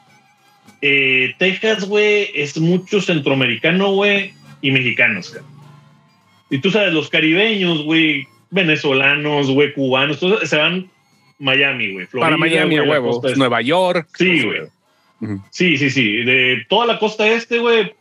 [0.82, 5.52] Eh, Texas, güey, es mucho centroamericano, güey, y mexicanos, cabrón.
[6.50, 10.90] Y tú sabes, los caribeños, güey, venezolanos, güey, cubanos, todos se van
[11.42, 12.06] Miami, güey.
[12.08, 13.22] Para Miami a güey, huevo.
[13.26, 13.38] este.
[13.38, 14.08] Nueva York.
[14.16, 14.62] Sí, güey.
[15.50, 16.24] Sí, sí, sí.
[16.24, 17.94] De toda la costa este, güey,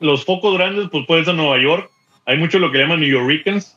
[0.00, 1.90] los focos grandes, pues puede ser Nueva York.
[2.26, 3.76] Hay mucho lo que llaman New Yorkers.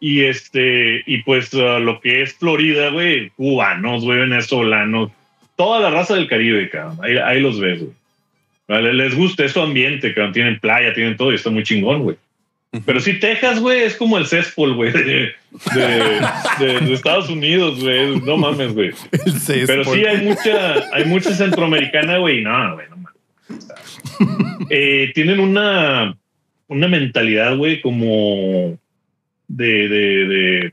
[0.00, 5.12] Y este, y pues uh, lo que es Florida, güey, cubanos, güey, venezolanos,
[5.54, 6.98] toda la raza del Caribe, cabrón.
[7.02, 7.92] Ahí, ahí los ves, güey.
[8.66, 10.32] Vale, les gusta ese ambiente, cabrón.
[10.32, 12.16] Tienen playa, tienen todo y está muy chingón, güey.
[12.86, 15.02] Pero sí, Texas, güey, es como el céspol, güey, de,
[15.74, 16.20] de-
[16.58, 18.18] de- de Estados Unidos, güey.
[18.20, 18.88] No mames, güey.
[19.12, 19.66] El céspol.
[19.66, 22.42] Pero sí hay mucha, hay mucha centroamericana, güey.
[22.42, 23.68] No, güey, no mames.
[24.70, 26.16] Eh, tienen una,
[26.68, 28.78] una mentalidad, güey, como
[29.48, 30.72] de, de, de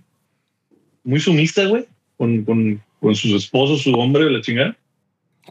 [1.04, 1.86] muy sumisa, güey,
[2.16, 4.78] con, con, con sus esposos, su hombre, la chingada.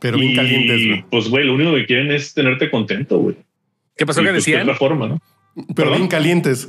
[0.00, 1.04] Pero bien Y, calientes, güey.
[1.10, 3.36] Pues, güey, lo único que quieren es tenerte contento, güey.
[3.96, 4.62] ¿Qué pasó Y, que pues, de decían?
[4.62, 5.20] otra forma, ¿no?
[5.54, 5.96] Pero ¿Perdón?
[5.98, 6.68] bien calientes.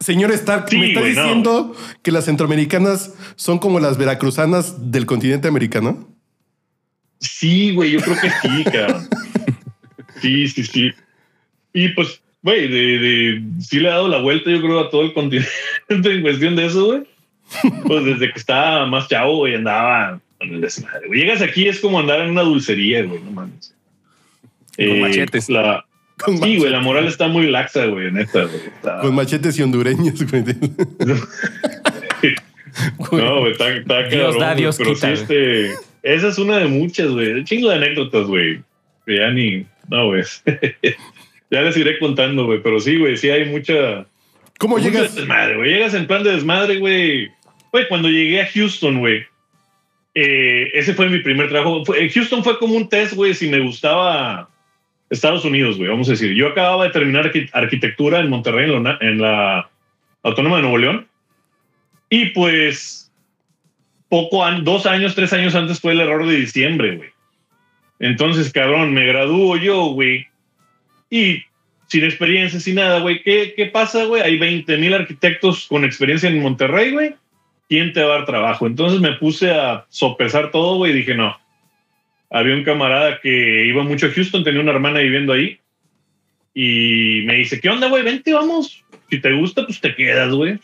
[0.00, 1.06] Señor Stark, Sí, ¿me está no.
[1.06, 6.08] diciendo que las centroamericanas son como las veracruzanas del continente americano?
[7.18, 9.08] Sí, güey, yo creo que sí, cabrón.
[10.22, 10.90] Sí, sí, sí.
[11.74, 15.02] Y pues, güey, de, de, sí le ha dado la vuelta, yo creo, a todo
[15.02, 15.50] el continente
[15.90, 17.02] en cuestión de eso, güey.
[17.86, 21.08] Pues desde que estaba más chavo, güey, andaba con el desmadre.
[21.08, 21.20] güey.
[21.20, 23.74] Llegas aquí, es como andar en una dulcería, güey, no mames.
[24.78, 25.50] Con machetes.
[25.50, 25.84] La,
[26.24, 28.56] Con sí, güey, la moral está muy laxa, güey, neta, güey.
[28.66, 30.44] Está- Con machetes y hondureños, güey.
[33.12, 35.70] No, güey, está, está Dios cabrón, da, güey, Dios pero quita, sí, este,
[36.02, 37.32] esa es una de muchas, güey.
[37.32, 38.60] Un chingo de anécdotas, güey.
[39.06, 40.22] Que ya ni, no, güey.
[41.50, 42.62] ya les iré contando, güey.
[42.62, 44.06] Pero sí, güey, sí hay mucha.
[44.58, 45.14] ¿Cómo llegas?
[45.14, 45.70] desmadre, güey.
[45.72, 47.28] Llegas en plan de desmadre, güey.
[47.72, 49.24] Güey, cuando llegué a Houston, güey.
[50.14, 51.82] eh, ese fue mi primer trabajo.
[52.14, 54.48] Houston fue como un test, güey, si me gustaba
[55.10, 55.90] Estados Unidos, güey.
[55.90, 56.32] Vamos a decir.
[56.34, 59.68] Yo acababa de terminar arqui- arquitectura en Monterrey, en la,
[60.22, 61.06] Autónoma de Nuevo León.
[62.08, 63.12] Y pues,
[64.08, 67.10] poco, dos años, tres años antes fue el error de diciembre, güey.
[67.98, 70.26] Entonces, cabrón, me gradúo yo, güey.
[71.10, 71.42] Y
[71.88, 73.22] sin experiencia, sin nada, güey.
[73.22, 74.22] ¿Qué, ¿Qué pasa, güey?
[74.22, 77.14] Hay 20 mil arquitectos con experiencia en Monterrey, güey.
[77.68, 78.66] ¿Quién te va a dar trabajo?
[78.66, 81.36] Entonces me puse a sopesar todo, güey, y dije, no.
[82.30, 85.58] Había un camarada que iba mucho a Houston, tenía una hermana viviendo ahí.
[86.54, 88.02] Y me dice, ¿qué onda, güey?
[88.02, 88.84] Vente, vamos.
[89.08, 90.58] Si te gusta, pues te quedas, güey.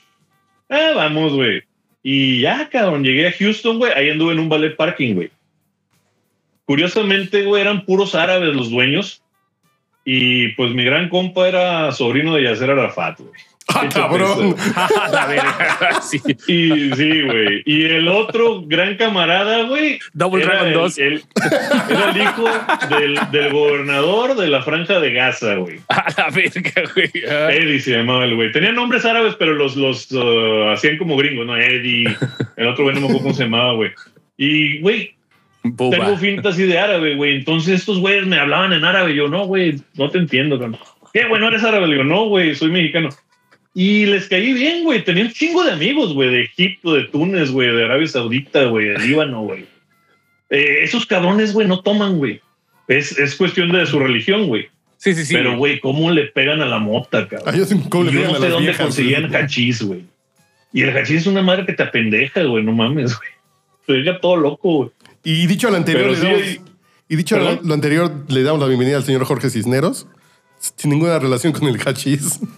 [0.69, 1.63] Ah, vamos, güey.
[2.03, 3.93] Y ya, cabrón, llegué a Houston, güey.
[3.93, 5.31] Ahí anduve en un ballet parking, güey.
[6.65, 9.23] Curiosamente, güey, eran puros árabes los dueños.
[10.05, 13.33] Y pues mi gran compa era sobrino de Yasser Arafat, güey.
[13.85, 14.57] ¡Ah, cabrón!
[15.13, 16.01] La verga.
[16.03, 16.21] Sí.
[16.47, 17.63] Y sí, güey.
[17.65, 19.99] Y el otro gran camarada, güey.
[20.13, 20.99] Double era Dragon el- 2.
[20.99, 21.23] el-
[21.91, 22.45] Era el hijo
[22.97, 25.81] del, del gobernador de la franja de Gaza, güey.
[25.89, 27.11] A la verga, güey.
[27.29, 27.49] Ah.
[27.53, 28.53] Eddie se llamaba el güey.
[28.53, 31.57] Tenía nombres árabes, pero los, los uh, hacían como gringos, ¿no?
[31.57, 32.17] Eddie.
[32.57, 33.91] El otro güey no me acuerdo cómo se llamaba, güey.
[34.37, 35.15] Y, güey,
[35.63, 35.97] Boba.
[35.97, 37.37] tengo finta así de árabe, güey.
[37.37, 39.15] Entonces estos güeyes me hablaban en árabe.
[39.15, 40.79] Yo, no, güey, no te entiendo, cabrón.
[41.13, 41.41] ¿Qué, güey?
[41.41, 41.87] ¿No eres árabe?
[41.89, 43.09] Le digo, no, güey, soy mexicano.
[43.79, 45.05] Y les caí bien, güey.
[45.05, 48.87] Tenía un chingo de amigos, güey, de Egipto, de Túnez, güey, de Arabia Saudita, güey,
[48.89, 49.67] de Líbano, güey.
[50.49, 52.41] Eh, esos cabrones, güey, no toman, güey.
[52.89, 54.69] Es, es cuestión de su religión, güey.
[54.97, 55.35] Sí, sí, sí.
[55.35, 57.53] Pero, güey, ¿cómo le pegan a la mota, cabrón?
[57.53, 59.43] Ay, yo le Yo pegan no a sé dónde viejas, conseguían güey.
[59.43, 60.05] hachís, güey.
[60.73, 62.65] Y el hachís es una madre que te apendeja, güey.
[62.65, 63.29] No mames, güey.
[63.87, 64.91] Te deja todo loco, güey.
[65.23, 66.61] Y dicho lo anterior, Pero le sí damos- hay-
[67.11, 70.07] y dicho lo, lo anterior, le damos la bienvenida al señor Jorge Cisneros,
[70.77, 72.41] sin ninguna relación con el hachís.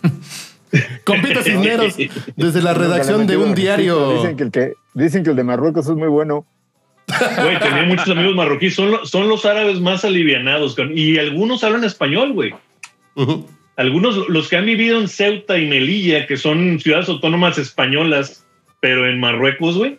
[1.05, 1.97] Compita Cisneros,
[2.37, 4.15] desde la redacción de un diario.
[4.15, 6.47] Dicen que, el que, dicen que el de Marruecos es muy bueno.
[7.41, 8.75] Güey, tenía muchos amigos marroquíes.
[8.75, 10.77] Son, lo- son los árabes más alivianados.
[10.95, 12.55] Y algunos hablan español, güey.
[13.77, 18.45] Algunos, los que han vivido en Ceuta y Melilla, que son ciudades autónomas españolas,
[18.81, 19.99] pero en Marruecos, güey,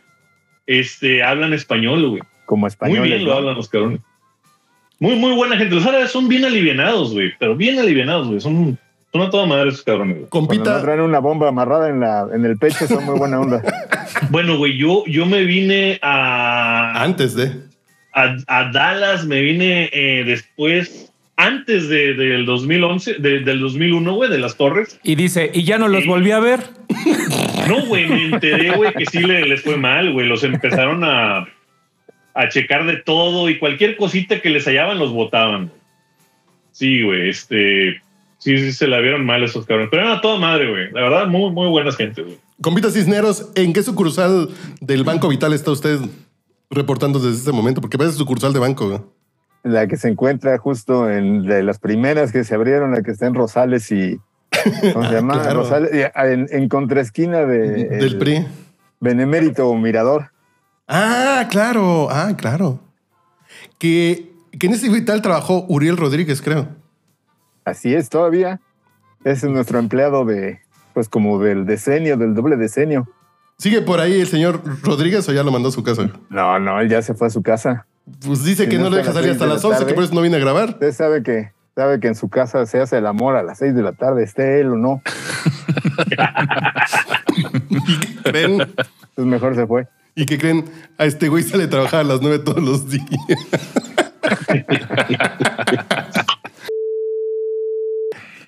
[0.67, 2.21] este, hablan español, güey.
[2.45, 3.03] Como Muy español.
[3.07, 4.01] bien lo hablan los cabrones.
[4.99, 5.75] Muy, muy buena gente.
[5.75, 7.31] Los árabes son bien alivianados, güey.
[7.39, 8.41] Pero bien alivianados, güey.
[8.41, 8.77] Son,
[9.11, 10.29] son a toda madre esos cabrones, güey.
[10.29, 13.39] Cuando no Compita, traen una bomba amarrada en, la, en el pecho, son muy buena
[13.39, 13.61] onda.
[14.31, 17.51] Bueno, güey, yo, yo me vine a, antes de.
[18.13, 24.29] a, a Dallas, me vine eh, después, antes de, del 2011, de- del 2001, güey,
[24.29, 24.99] de las torres.
[25.03, 26.59] Y dice, y ya no los volví a ver.
[27.67, 30.27] No, güey, me enteré, güey, que sí le- les fue mal, güey.
[30.27, 31.47] Los empezaron a,
[32.33, 35.71] a checar de todo y cualquier cosita que les hallaban los votaban.
[36.71, 38.01] Sí, güey, este...
[38.39, 39.89] Sí, sí, se la vieron mal esos cabrones.
[39.91, 40.91] Pero eran a toda madre, güey.
[40.91, 42.37] La verdad, muy, muy buenas gente, güey.
[42.61, 44.49] Compita Cisneros, ¿en qué sucursal
[44.81, 45.99] del Banco Vital está usted
[46.69, 47.81] reportando desde este momento?
[47.81, 48.87] Porque parece sucursal de banco.
[48.87, 49.01] güey.
[49.63, 53.27] La que se encuentra justo en de las primeras que se abrieron, la que está
[53.27, 54.17] en Rosales y.
[54.93, 55.41] ¿Cómo se llama?
[55.41, 55.59] Claro.
[55.59, 57.85] Rosales, y en, en contraesquina de.
[57.87, 58.47] Del el PRI.
[59.01, 60.31] Benemérito Mirador.
[60.87, 62.79] Ah, claro, ah, claro.
[63.77, 66.78] Que, que en ese Vital trabajó Uriel Rodríguez, creo.
[67.69, 68.59] Así es, todavía.
[69.23, 70.59] Ese es nuestro empleado de.
[70.93, 73.07] Pues como del decenio, del doble decenio.
[73.57, 76.09] ¿Sigue por ahí el señor Rodríguez o ya lo mandó a su casa?
[76.29, 77.85] No, no, él ya se fue a su casa.
[78.25, 80.15] Pues dice que no no le deja salir hasta las la 11, que por eso
[80.15, 80.69] no viene a grabar.
[80.69, 83.75] Usted sabe que, sabe que en su casa se hace el amor a las seis
[83.75, 85.01] de la tarde, esté él o no.
[88.33, 88.61] ¿Ven?
[88.61, 89.87] Entonces mejor se fue.
[90.15, 90.65] ¿Y que creen?
[90.97, 93.05] A este güey sale a trabajar a las 9 todos los días.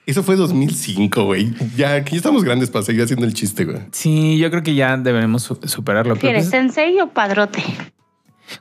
[0.06, 1.54] Eso fue 2005, güey.
[1.76, 3.78] Ya aquí estamos grandes para seguir haciendo el chiste, güey.
[3.92, 6.16] Sí, yo creo que ya deberemos su- superarlo.
[6.16, 7.64] ¿Quieres pues, sensei o padrote?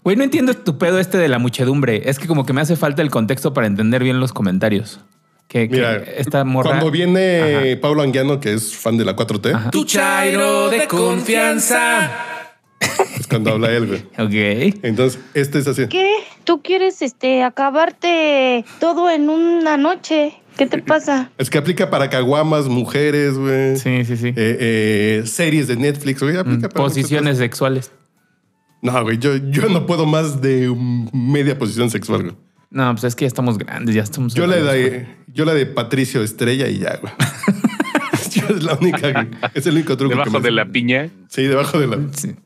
[0.04, 2.08] Güey, no entiendo tu pedo este de la muchedumbre.
[2.08, 5.00] Es que como que me hace falta el contexto para entender bien los comentarios.
[5.48, 6.70] Que, que Mira, esta morra...
[6.70, 9.70] Cuando viene Pablo Anguiano, que es fan de la 4T, Ajá.
[9.70, 12.08] Tu chairo de confianza.
[13.18, 14.00] es cuando habla él, güey.
[14.16, 14.76] Ok.
[14.84, 15.88] Entonces, este es así.
[15.88, 16.08] ¿Qué?
[16.44, 20.34] ¿Tú quieres este acabarte todo en una noche?
[20.60, 21.30] ¿Qué te pasa?
[21.38, 23.78] Es que aplica para caguamas, mujeres, güey.
[23.78, 24.26] Sí, sí, sí.
[24.28, 26.36] Eh, eh, series de Netflix, güey.
[26.36, 27.90] Mm, para Posiciones sexuales.
[28.82, 30.70] No, güey, yo, yo no puedo más de
[31.14, 32.34] media posición sexual, güey.
[32.68, 34.34] No, pues es que ya estamos grandes, ya estamos...
[34.34, 37.12] Yo la de, yo la de Patricio Estrella y ya, güey.
[38.34, 40.10] Yo es la única, es el único truco.
[40.10, 41.08] que Debajo me de la piña.
[41.28, 41.98] Sí, debajo de la.
[42.12, 42.36] Sí.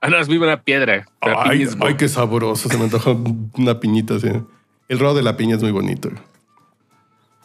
[0.00, 1.06] Ah, no, es viva una piedra.
[1.20, 2.68] Ay, piña es ay, qué sabroso.
[2.68, 3.12] Se me antojó
[3.56, 4.28] una piñita así.
[4.88, 6.10] El rodo de la piña es muy bonito.
[6.10, 6.31] güey.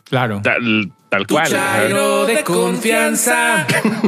[0.09, 0.41] Claro.
[0.41, 1.47] Tal, tal Tu cual.
[1.47, 3.65] chairo de confianza.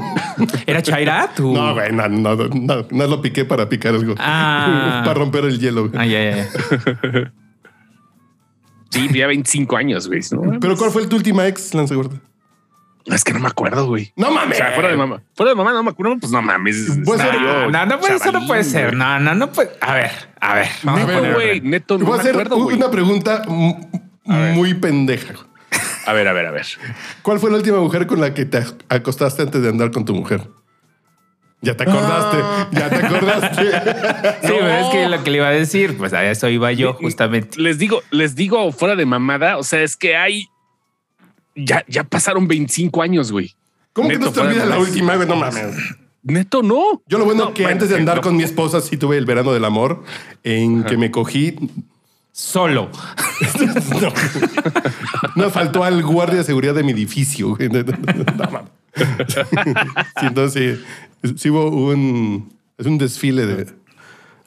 [0.65, 1.29] ¿Era Chaira?
[1.35, 1.53] Tú.
[1.53, 4.15] No, güey, no, no, no, no lo piqué para picar algo.
[4.17, 5.01] Ah.
[5.05, 5.89] para romper el hielo.
[5.89, 6.01] güey.
[6.01, 6.47] Ah, ya, ya.
[8.91, 10.21] Sí, ya 25 años, güey.
[10.31, 10.59] ¿no?
[10.59, 12.17] Pero ¿cuál fue tu última ex, Lance Gorda?
[13.05, 14.12] Es que no me acuerdo, güey.
[14.15, 14.57] No O mames.
[14.57, 15.21] sea, fuera de mamá.
[15.35, 16.99] Fuera de mamá no me acuerdo, pues no mames.
[17.05, 18.95] Pues, no, yo No, no, pues eso no puede ser.
[18.95, 19.71] No, no, no puede.
[19.81, 20.67] A ver, a ver.
[20.83, 21.62] Neto, güey.
[21.62, 23.43] Neto, Te no voy a hacer acuerdo, una pregunta
[24.25, 25.33] muy pendeja.
[26.10, 26.65] A ver, a ver, a ver.
[27.22, 30.15] ¿Cuál fue la última mujer con la que te acostaste antes de andar con tu
[30.15, 30.41] mujer?
[31.62, 32.38] Ya te acordaste,
[32.72, 33.62] ya te acordaste.
[34.41, 36.93] Sí, pero es que lo que le iba a decir, pues a eso iba yo
[36.93, 37.62] justamente.
[37.62, 40.48] Les digo, les digo fuera de mamada, o sea, es que hay.
[41.56, 43.56] Ya, ya pasaron 25 años, güey.
[43.93, 45.15] ¿Cómo que no te fuera de olvida la última?
[45.15, 45.28] güey?
[45.28, 45.76] No mames.
[46.24, 47.04] Neto, no.
[47.08, 48.22] Yo lo bueno No, que bueno, antes de andar no.
[48.24, 50.04] con mi esposa sí tuve el verano del amor
[50.43, 51.56] en que me cogí.
[52.39, 52.89] Solo.
[54.02, 54.13] No,
[55.43, 57.49] no faltó al guardia de seguridad de mi edificio.
[57.56, 57.69] güey.
[60.19, 60.80] No, entonces
[61.23, 63.67] sí, sí hubo un, es un desfile de,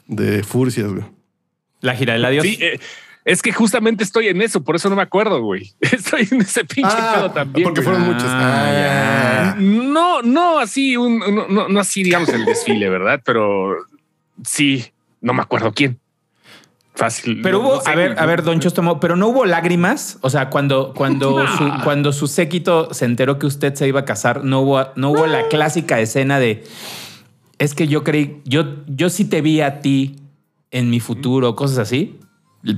[0.07, 0.91] de furcias.
[0.91, 1.05] güey.
[1.81, 2.43] La gira del adiós.
[2.45, 2.79] Sí, eh,
[3.25, 5.71] es que justamente estoy en eso, por eso no me acuerdo, güey.
[5.79, 7.63] Estoy en ese pinche pedo también.
[7.63, 7.95] porque güey.
[7.95, 8.27] fueron muchas.
[8.29, 13.21] Ah, Ah, No, no así, un, no, no, no así, digamos, el desfile, ¿verdad?
[13.23, 13.75] Pero
[14.43, 14.85] sí,
[15.21, 15.99] no me acuerdo quién.
[16.95, 17.41] Fácil.
[17.41, 20.17] Pero no- hubo, no sé, a ver, a ver, Don Chostomo, pero no hubo lágrimas.
[20.21, 21.57] O sea, cuando, cuando, No.
[21.57, 25.09] su, cuando su séquito se enteró que usted se iba a casar, no hubo, no
[25.11, 26.63] hubo la clásica escena de
[27.59, 30.17] es que yo creí, yo, yo sí te vi a ti
[30.71, 32.19] en mi futuro, cosas así.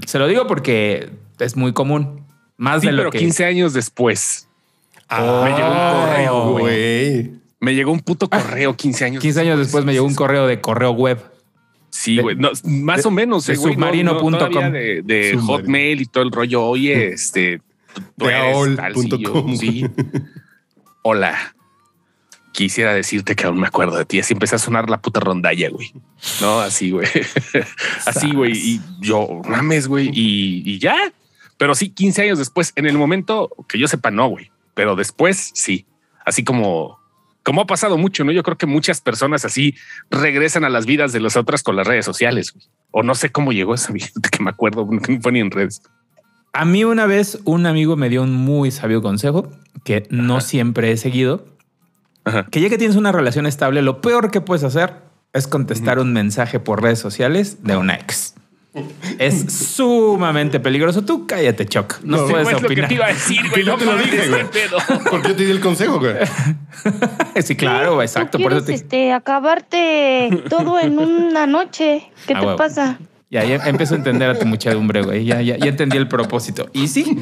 [0.05, 2.23] Se lo digo porque es muy común.
[2.57, 4.47] Más Sí, de lo pero que 15 años después.
[5.09, 6.61] Ah, me llegó un correo, güey.
[7.21, 7.31] güey.
[7.59, 9.21] Me llegó un puto correo 15 años.
[9.21, 11.19] 15 años después me llegó un correo de correo web.
[11.97, 12.35] Sí, güey.
[12.35, 13.47] No, más de- o menos.
[13.47, 14.31] eh, submarino.com.
[14.31, 15.45] no, de, de Submarino.
[15.45, 16.63] Hotmail y todo el rollo.
[16.65, 17.61] Oye, este.
[18.17, 19.55] tú De eres AOL tal, sí, punto yo- com.
[19.55, 19.85] sí.
[21.03, 21.55] Hola.
[22.51, 24.19] Quisiera decirte que aún me acuerdo de ti.
[24.19, 25.91] Así empecé a sonar la puta rondalla, güey.
[26.41, 27.07] No, así, güey.
[28.05, 28.53] así, güey.
[28.55, 30.09] Y yo, mames, güey.
[30.13, 30.95] Y, y ya.
[31.57, 34.51] Pero sí, 15 años después, en el momento que yo sepa, no, güey.
[34.73, 35.85] Pero después, sí.
[36.25, 36.97] Así como,
[37.45, 38.31] como ha pasado mucho, ¿no?
[38.31, 39.75] Yo creo que muchas personas así
[40.09, 42.51] regresan a las vidas de las otras con las redes sociales.
[42.51, 42.65] güey.
[42.89, 45.51] O no sé cómo llegó esa vida que me acuerdo, que no fue ni en
[45.51, 45.83] redes.
[46.53, 49.51] A mí una vez un amigo me dio un muy sabio consejo
[49.83, 51.45] que no siempre he seguido.
[52.23, 52.47] Ajá.
[52.49, 54.95] Que ya que tienes una relación estable, lo peor que puedes hacer
[55.31, 58.34] es contestar un mensaje por redes sociales de una ex.
[59.19, 61.03] Es sumamente peligroso.
[61.03, 62.01] Tú cállate, Choc.
[62.03, 62.87] No, No, puedes Fue lo que opinar.
[62.89, 63.63] te iba a decir, güey.
[63.65, 64.45] No te lo dije, güey.
[65.09, 66.15] Porque yo te di el consejo, güey.
[67.43, 68.37] Sí, claro, exacto.
[68.37, 72.09] ¿Tú Por quieres eso te- este, acabarte todo en una noche?
[72.27, 72.99] ¿Qué Ah, te pasa?
[73.31, 75.25] Ya, ya empiezo a entender a tu muchedumbre, güey.
[75.25, 76.69] Ya, ya, ya entendí el propósito.
[76.73, 77.17] Y sí,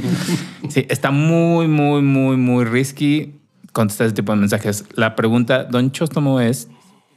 [0.69, 3.39] sí, está muy, muy, muy, muy risky
[3.71, 4.85] contestar ese tipo de mensajes.
[4.93, 6.67] La pregunta, Don Chostomo, es: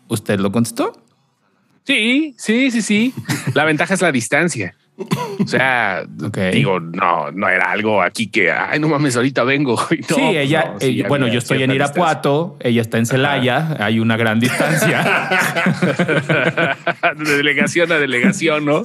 [0.08, 0.92] ¿Usted lo contestó?
[1.86, 3.14] Sí, sí, sí, sí.
[3.54, 4.74] La ventaja es la distancia.
[4.98, 6.04] O sea,
[6.52, 9.76] digo, no, no era algo aquí que, ay, no mames, ahorita vengo.
[10.08, 13.76] No, sí, ella, no, sí, ella- bueno, yo estoy en Irapuato, ella está en Celaya,
[13.78, 15.04] hay una gran distancia.
[17.16, 18.82] de delegación a delegación, ¿no?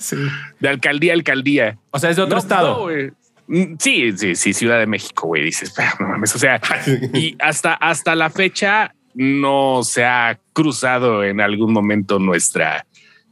[0.60, 1.78] De alcaldía a alcaldía.
[1.92, 2.80] O sea, es de otro No, estado.
[2.82, 3.12] güey.
[3.48, 5.44] Mm, Sí, sí, sí, Ciudad de México, güey.
[5.46, 6.36] Dices, "Ah, no mames.
[6.36, 6.60] O sea,
[7.14, 12.86] y hasta, hasta la fecha no se ha cruzado en algún momento nuestra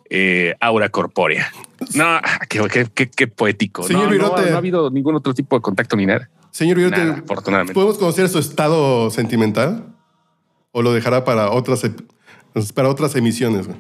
[0.10, 1.52] eh, aura corpórea.
[1.96, 2.20] No,
[2.50, 3.84] qué, qué- qué- qué poético.
[3.84, 4.50] Señor no, no, Virote.
[4.50, 6.30] no ha habido ningún otro tipo de contacto ni nada.
[6.52, 7.74] Señor Virote, Nada, afortunadamente.
[7.74, 9.96] ¿podemos conocer su estado sentimental?
[10.72, 11.84] ¿O lo dejará para otras,
[12.74, 13.68] para otras emisiones?
[13.68, 13.78] güey?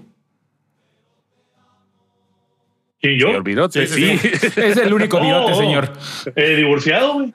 [3.01, 3.27] ¿Quién yo?
[3.27, 4.37] Señor Virote, Sí, sí.
[4.37, 5.55] sí, Es el único virote, oh.
[5.57, 5.91] señor.
[6.35, 7.33] Eh, divorciado, güey.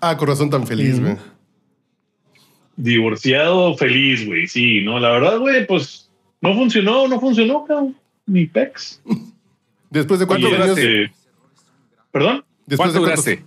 [0.00, 1.16] Ah, corazón tan feliz, güey.
[2.76, 4.46] Divorciado, feliz, güey.
[4.46, 6.07] Sí, no, la verdad, güey, pues
[6.40, 7.96] no funcionó, no funcionó, cabrón.
[8.26, 9.00] Ni pex.
[9.90, 10.76] Después de cuántos años.
[10.78, 11.12] este,
[12.12, 12.44] ¿Perdón?
[12.66, 13.44] Después ¿Cuánto de cuántos- duraste?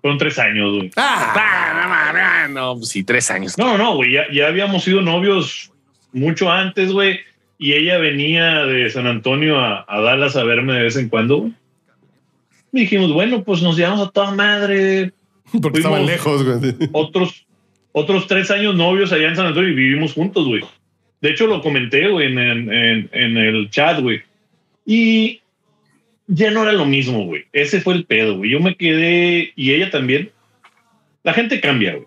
[0.00, 0.90] Fueron tres años, güey.
[0.96, 3.58] Ah, Ah, no, ah, pues sí, tres años.
[3.58, 5.72] No, no, güey, ya, ya habíamos sido novios
[6.12, 7.20] mucho antes, güey.
[7.58, 11.38] Y ella venía de San Antonio a, a Dallas a verme de vez en cuando,
[11.38, 11.52] güey.
[12.72, 15.12] Y dijimos, bueno, pues nos llevamos a toda madre.
[15.60, 16.74] porque estaban fuimos- lejos, güey.
[16.92, 17.46] Otros,
[17.92, 20.62] otros tres años novios allá en San Antonio y vivimos juntos, güey.
[21.20, 24.22] De hecho, lo comenté, güey, en, en- en- el chat, güey.
[24.86, 25.40] Y
[26.26, 27.44] ya no era lo mismo, güey.
[27.52, 28.50] Ese fue el pedo, güey.
[28.50, 30.30] Yo me quedé, y ella también.
[31.24, 32.06] La gente cambia, güey.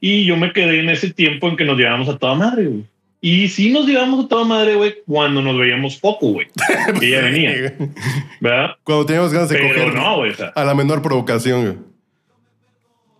[0.00, 2.84] Y yo me quedé en ese tiempo en que nos llevábamos a toda madre, güey.
[3.20, 6.46] Y sí nos llevábamos a toda madre, güey, cuando nos veíamos poco, güey.
[7.02, 7.74] Ella venía,
[8.40, 8.76] ¿verdad?
[8.84, 10.30] Cuando teníamos ganas de Pero coger no, güey.
[10.30, 11.74] o sea, a la menor provocación, güey.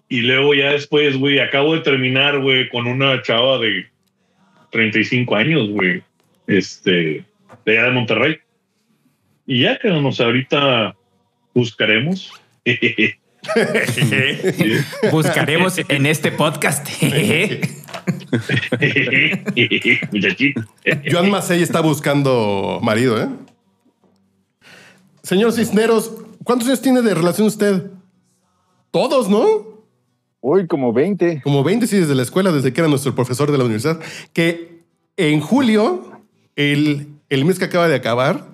[0.09, 3.87] Y luego ya después, güey, acabo de terminar, güey, con una chava de
[4.71, 6.03] 35 años, güey.
[6.47, 7.25] Este,
[7.65, 8.39] de allá de Monterrey.
[9.47, 10.95] Y ya que nos ahorita
[11.55, 12.33] buscaremos.
[15.11, 16.87] Buscaremos en este podcast.
[20.13, 20.63] Muchachito.
[21.11, 23.29] Joan Macei está buscando marido, ¿eh?
[25.23, 26.13] Señor Cisneros,
[26.45, 27.91] ¿cuántos años tiene de relación usted?
[28.91, 29.78] Todos, ¿no?
[30.41, 31.43] Hoy como 20.
[31.43, 33.99] Como 20, sí, desde la escuela, desde que era nuestro profesor de la universidad.
[34.33, 34.83] Que
[35.17, 36.21] en julio,
[36.57, 38.47] el, el mes que acaba de acabar,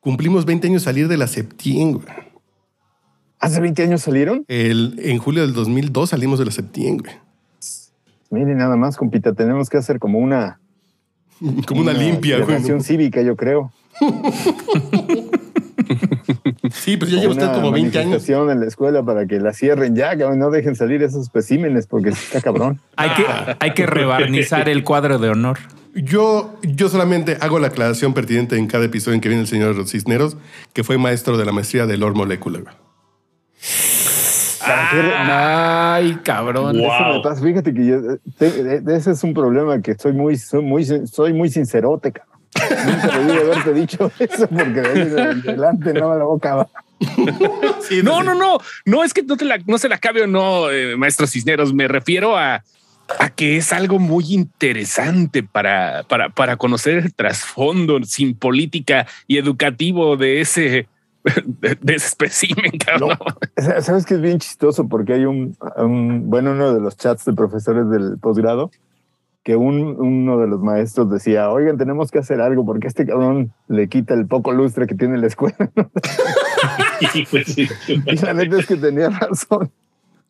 [0.00, 2.06] cumplimos 20 años salir de la Septién, güey.
[3.38, 4.44] ¿Hace 20 años salieron?
[4.48, 7.12] El, en julio del 2002 salimos de la Septién, güey.
[8.30, 10.58] Miren, nada más, compita, tenemos que hacer como una...
[11.66, 12.46] Como una, limpia, güey.
[12.46, 13.72] celebración cívica, yo creo.
[16.72, 18.28] Sí, pues ya lleva usted como 20 años.
[18.28, 22.10] en la escuela para que la cierren ya, cabrón, no dejen salir esos especímenes porque
[22.10, 22.80] está cabrón.
[22.96, 23.24] hay, que,
[23.60, 25.58] hay que rebarnizar el cuadro de honor.
[25.94, 29.86] Yo, yo solamente hago la aclaración pertinente en cada episodio en que viene el señor
[29.86, 30.36] Cisneros,
[30.72, 32.62] que fue maestro de la maestría de Lord Molecular.
[32.62, 32.74] güey.
[34.60, 36.78] ¿Para qué re- Ay, cabrón.
[36.78, 36.86] Wow.
[36.86, 37.42] Eso me pasa.
[37.42, 38.00] Fíjate que yo,
[38.38, 42.31] te- de- ese es un problema que soy muy, soy muy, soy muy sincerote, cabrón.
[42.54, 46.68] Nunca debí de haberte dicho eso porque de adelante no me la boca va.
[48.02, 50.70] No, no, no, no es que no, te la, no se la cabe o no,
[50.70, 51.72] eh, maestro Cisneros.
[51.74, 52.62] Me refiero a
[53.18, 59.36] a que es algo muy interesante para, para, para conocer el trasfondo sin política y
[59.36, 60.88] educativo de ese,
[61.24, 63.18] de, de ese espécimen, cabrón.
[63.56, 67.24] Sa- Sabes que es bien chistoso porque hay un, un- bueno, uno de los chats
[67.26, 68.70] de profesores del posgrado
[69.42, 73.52] que un, uno de los maestros decía, oigan, tenemos que hacer algo porque este cabrón
[73.68, 75.56] le quita el poco lustre que tiene la escuela.
[77.88, 79.72] Y la neta es que tenía razón.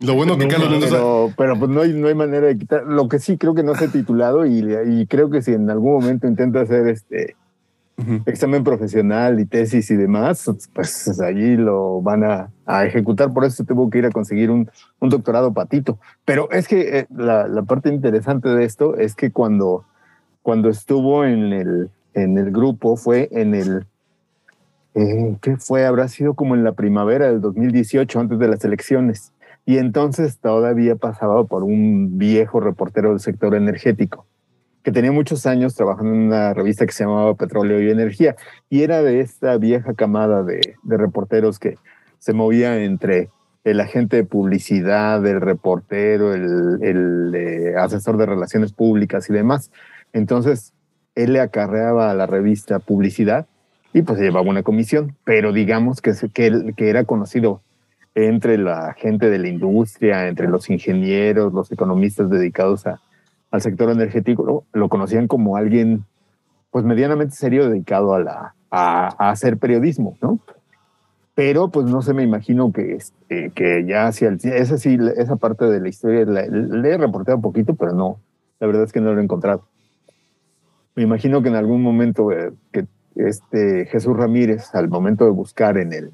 [0.01, 0.97] Lo bueno que No Carlos Mendoza.
[0.97, 2.85] Pero, pero pues no hay, no hay manera de quitar.
[2.87, 5.69] Lo que sí creo que no se ha titulado y, y creo que si en
[5.71, 7.37] algún momento intenta hacer este
[8.27, 12.51] Examen profesional y tesis y demás, pues allí lo van a,
[12.85, 13.33] ejecutar.
[13.33, 14.71] Por eso tuvo que ir a conseguir un,
[15.01, 15.99] doctorado patito.
[16.25, 19.85] Pero es que eh, la, la parte interesante de esto es que cuando,
[20.43, 23.87] cuando estuvo en el, en el grupo fue en el...
[24.95, 25.87] Eh, ¿Qué fue?
[25.87, 29.33] Habrá sido como en la primavera del 2018, antes de las elecciones.
[29.65, 34.27] Y entonces todavía pasaba por un viejo reportero del sector energético
[34.83, 38.37] que tenía muchos años trabajando en una revista que se llamaba Petróleo y Energía,
[38.69, 41.77] y era de esta vieja camada de, reporteros que
[42.19, 43.31] se movía entre
[43.65, 49.71] el agente de publicidad, el reportero, el, eh, asesor de relaciones públicas y demás.
[50.13, 50.73] Entonces,
[51.15, 53.47] él le acarreaba a la revista publicidad
[53.93, 57.61] y pues llevaba una comisión, pero digamos que, que, que era conocido
[58.15, 63.01] entre la gente de la industria, entre los ingenieros, los economistas dedicados a,
[63.53, 66.05] al sector energético, lo, conocían como alguien
[66.71, 70.41] pues medianamente serio dedicado a, la, a, hacer periodismo, ¿no?
[71.35, 74.39] Pero pues no sé, me imagino que, este, que ya hacia el...
[74.43, 78.19] Esa sí, esa parte de la historia le he reportado un poquito, pero no,
[78.59, 79.65] la verdad es que no lo he encontrado.
[80.95, 82.87] Me imagino que en algún momento eh, que
[83.17, 86.13] este Jesús Ramírez, al momento de buscar en, el,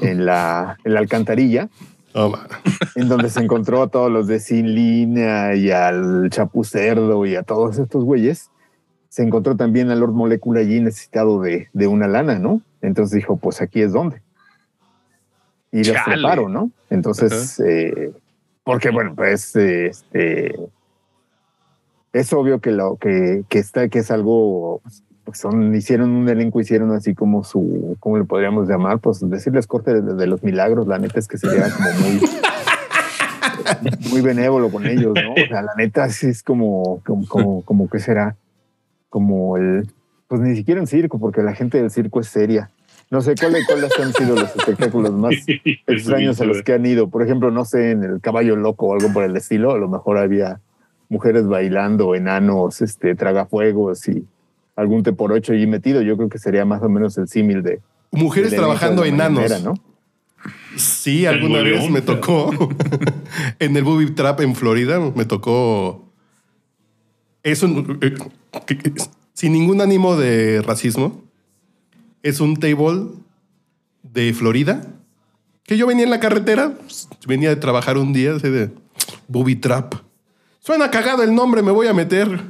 [0.00, 1.68] en, la, en la alcantarilla,
[2.14, 2.32] Oh,
[2.94, 7.42] en donde se encontró a todos los de Sin Línea y al Chapucerdo y a
[7.42, 8.50] todos estos güeyes,
[9.08, 12.62] se encontró también a Lord Molecula allí necesitado de, de una lana, ¿no?
[12.82, 14.22] Entonces dijo, pues aquí es donde.
[15.72, 16.14] Y los Chale.
[16.14, 16.70] preparo, ¿no?
[16.90, 18.12] Entonces, eh,
[18.64, 20.54] porque bueno, pues este,
[22.12, 24.80] es obvio que lo que, que está, que es algo,
[25.28, 28.98] pues son, hicieron un elenco, hicieron así como su, ¿cómo le podríamos llamar?
[28.98, 32.20] Pues decirles corte de, de los milagros, la neta es que sería como muy,
[34.10, 35.32] muy benévolo con ellos, ¿no?
[35.32, 38.36] O sea, la neta sí es como, como, como, como que será,
[39.10, 39.90] como el,
[40.28, 42.70] pues ni siquiera un circo, porque la gente del circo es seria.
[43.10, 45.34] No sé cuáles cuáles han sido los espectáculos más
[45.86, 47.10] extraños a los que han ido.
[47.10, 49.88] Por ejemplo, no sé, en el caballo loco o algo por el estilo, a lo
[49.88, 50.60] mejor había
[51.10, 54.26] mujeres bailando, enanos, este, tragafuegos y
[54.78, 56.00] algún te por ocho allí metido.
[56.02, 59.52] Yo creo que sería más o menos el símil de Mujeres trabajando de enanos.
[60.76, 62.50] Sí, alguna vez me tocó
[63.58, 66.08] en el Booby Trap en Florida, me tocó
[67.42, 68.14] es un eh,
[68.66, 68.92] que-
[69.34, 71.22] sin ningún ánimo de racismo.
[72.22, 73.08] Es un table
[74.02, 74.86] de Florida
[75.64, 76.72] que yo venía en la carretera,
[77.26, 78.70] venía de trabajar un día así de
[79.28, 79.94] Booby Trap.
[80.60, 82.40] Suena cagado el nombre, me voy a meter.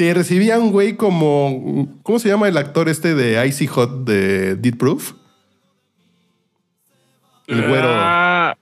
[0.00, 4.56] Te recibía un güey como ¿cómo se llama el actor este de Icy Hot de
[4.56, 5.12] Deed Proof?
[7.46, 7.86] El güero.
[7.86, 8.56] Ah,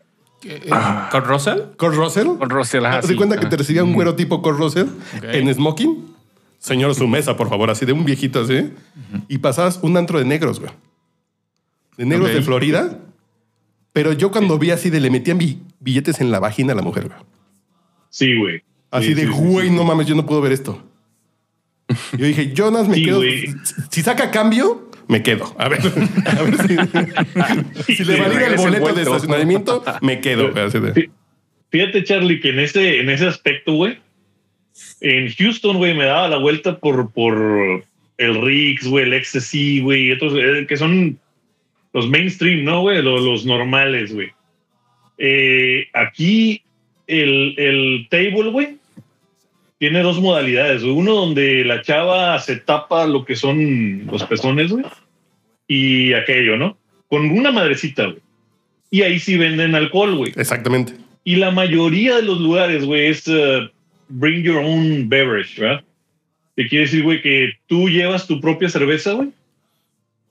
[1.13, 1.61] ¿Con Russell?
[1.77, 2.27] Kurt Russell.
[2.39, 3.15] con Russell, ah, ¿Te das sí.
[3.15, 4.89] cuenta que te recibía un güero tipo Kurt Russell
[5.23, 6.13] en smoking?
[6.59, 8.73] Señor, su mesa, por favor, así de un viejito así.
[9.29, 10.73] Y pasabas un antro de negros, güey.
[11.97, 12.99] De negros de Florida.
[13.93, 16.83] Pero yo cuando vi así de le metían bi- billetes en la vagina a la
[16.83, 17.21] mujer, güey.
[18.11, 18.61] Sí, güey.
[18.91, 19.75] Así Sí, de, sí, güey, sí.
[19.77, 20.83] no mames, yo no puedo ver esto.
[22.17, 23.23] Yo dije, más me Sí, quedo.
[23.91, 25.55] Si, saca cambio, me quedo.
[25.59, 25.81] A ver,
[26.27, 26.57] a ver
[27.85, 30.53] si, si le valida el boleto de estacionamiento, me quedo.
[31.71, 33.99] Fíjate, Charlie, que en ese, en ese aspecto, güey,
[35.01, 37.85] en Houston, güey, me daba la vuelta por, por
[38.17, 41.19] el Riggs, güey, el XC, güey, y otros eh, que son
[41.93, 43.03] los mainstream, ¿no, güey?
[43.03, 44.33] Los, los normales, güey.
[45.19, 46.63] Eh, aquí
[47.07, 48.78] el, el table, güey,
[49.79, 50.83] tiene dos modalidades.
[50.83, 54.85] Uno donde la chava se tapa lo que son los pezones, güey,
[55.67, 56.77] y aquello, ¿no?
[57.09, 58.19] Con una madrecita, güey.
[58.91, 60.33] Y ahí sí venden alcohol, güey.
[60.37, 60.95] Exactamente.
[61.25, 63.69] Y la mayoría de los lugares, güey, es uh,
[64.09, 65.85] bring your own beverage, ¿verdad?
[66.57, 69.29] Que quiere decir, güey, que tú llevas tu propia cerveza, güey.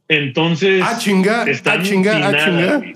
[0.07, 0.81] Entonces.
[0.83, 2.93] Ah, chinga, están ah, chinga, sin ah, nada, chinga.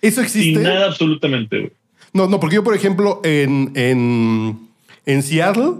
[0.00, 0.54] ¿Eso existe?
[0.54, 1.72] Sin nada, absolutamente, güey.
[2.12, 4.69] No, no, porque yo, por ejemplo, en, en,
[5.06, 5.72] en Seattle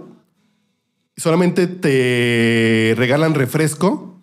[1.17, 4.19] solamente te regalan refresco,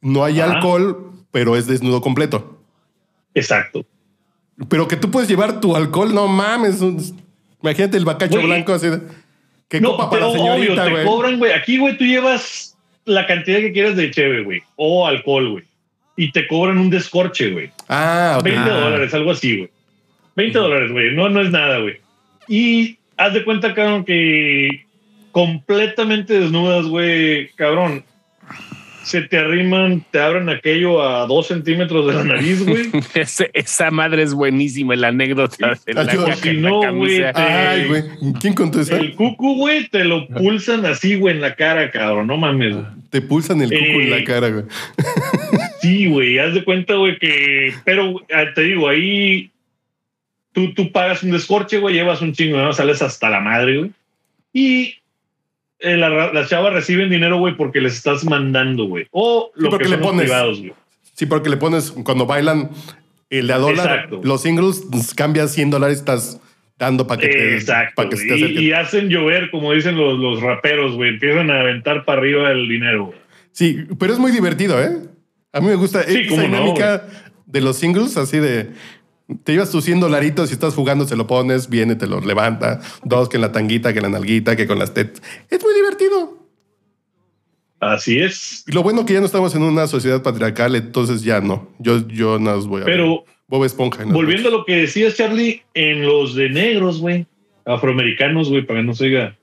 [0.00, 0.54] no hay Ajá.
[0.54, 2.58] alcohol, pero es desnudo completo.
[3.34, 3.84] Exacto.
[4.68, 6.80] Pero que tú puedes llevar tu alcohol, no mames.
[7.62, 8.88] Imagínate el bacacho blanco así.
[9.68, 11.04] Que No, copa para la señorita, güey.
[11.04, 11.52] cobran, güey.
[11.52, 14.62] Aquí, güey, tú llevas la cantidad que quieras de cheve, güey.
[14.76, 15.64] O alcohol, güey.
[16.16, 17.70] Y te cobran un descorche, güey.
[17.88, 18.44] Ah, ok.
[18.44, 18.74] 20 Ah.
[18.80, 19.70] dólares, algo así, güey.
[20.36, 21.14] 20 dólares, güey.
[21.14, 21.96] No, no es nada, güey.
[22.46, 24.84] Y haz de cuenta, cabrón, que
[25.32, 28.04] completamente desnudas, güey, cabrón.
[29.02, 32.86] Se te arriman, te abren aquello a dos centímetros de la nariz, güey.
[33.14, 36.36] Ese- esa madre es buenísima, la anécdota de la Ayuda.
[36.36, 36.80] Si en la no,
[37.34, 38.02] Ay, güey.
[38.40, 38.96] ¿Quién contó eso?
[38.96, 42.28] El cucu, güey, te lo pulsan así, güey, en la cara, cabrón.
[42.28, 42.76] No mames.
[43.10, 44.18] Te pulsan el cuco en Eh.
[44.20, 44.64] la cara, güey.
[45.82, 47.74] Sí, güey, haz de cuenta, güey, que.
[47.84, 49.50] Pero ah, te digo, ahí
[50.54, 52.72] tú, tú pagas un descorche, güey, llevas un chingo, ¿no?
[52.72, 53.90] Sales hasta la madre, güey.
[54.54, 54.94] Y
[55.80, 59.06] eh, la las chavas reciben dinero, güey, porque les estás mandando, güey.
[59.10, 60.22] O lo porque que le pones.
[60.22, 60.72] privados, güey.
[61.12, 62.70] Sí, porque le pones, cuando bailan
[63.28, 64.20] el de a dólar, Exacto.
[64.24, 66.40] los singles, pues, cambias 100 dólares, estás
[66.78, 67.92] dando para que, te, Exacto.
[67.96, 71.10] para que se te y, y hacen llover, como dicen los, los raperos, güey.
[71.10, 73.18] Empiezan a aventar para arriba el dinero, güey.
[73.52, 74.98] Sí, pero es muy divertido, ¿eh?
[75.52, 77.06] A mí me gusta Sí, esa cómo no, dinámica
[77.46, 78.70] de los singles, así de.
[79.42, 82.80] Te llevas tus 100 dolaritos y estás jugando, se lo pones, viene, te lo levanta.
[83.04, 85.22] Dos, que en la tanguita, que en la nalguita, que con las tetas.
[85.48, 86.44] Es muy divertido.
[87.80, 88.64] Así es.
[88.66, 91.68] Y lo bueno que ya no estamos en una sociedad patriarcal, entonces ya no.
[91.78, 92.94] Yo, yo no os voy a ver.
[92.94, 94.04] Pero Bob Esponja.
[94.04, 97.26] volviendo a lo que decías, Charlie, en los de negros, güey,
[97.64, 99.36] afroamericanos, güey, para que no se diga,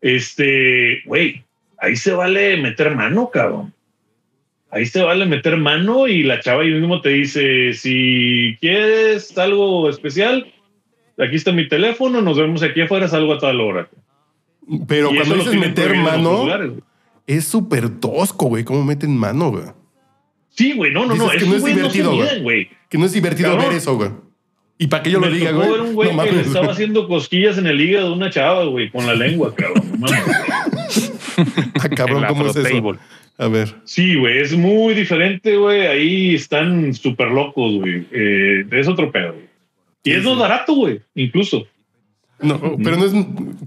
[0.00, 1.44] este, güey,
[1.78, 3.72] ahí se vale meter mano, cabrón.
[4.72, 9.90] Ahí se vale meter mano y la chava ahí mismo te dice, si quieres algo
[9.90, 10.52] especial,
[11.18, 13.88] aquí está mi teléfono, nos vemos aquí afuera, salgo a tal hora.
[14.86, 16.46] Pero Y cuando lo dices meter mano,
[17.26, 18.62] es súper tosco, güey.
[18.64, 19.64] ¿Cómo meten mano, güey?
[20.50, 22.70] Sí, güey, no, no, no, Dices que esos no es divertido, se güey.
[22.88, 23.68] Que no es divertido Cabrón.
[23.68, 24.10] ver eso, güey.
[24.78, 25.72] Y para que yo lo Me diga, tocó güey.
[25.72, 28.64] ver un güey no que le estaba haciendo cosquillas en el hígado de una chava,
[28.64, 29.84] güey, con la lengua, cabrón.
[29.98, 31.12] No mames.
[31.80, 32.98] Ah, cabrón, ¿cómo es eso?
[33.40, 33.74] A ver.
[33.84, 35.86] Sí, güey, es muy diferente, güey.
[35.86, 38.06] Ahí están súper locos, güey.
[38.12, 39.46] Eh, es otro pedo, güey.
[40.04, 41.66] Y es más barato, güey, incluso.
[42.38, 43.12] No, pero no es,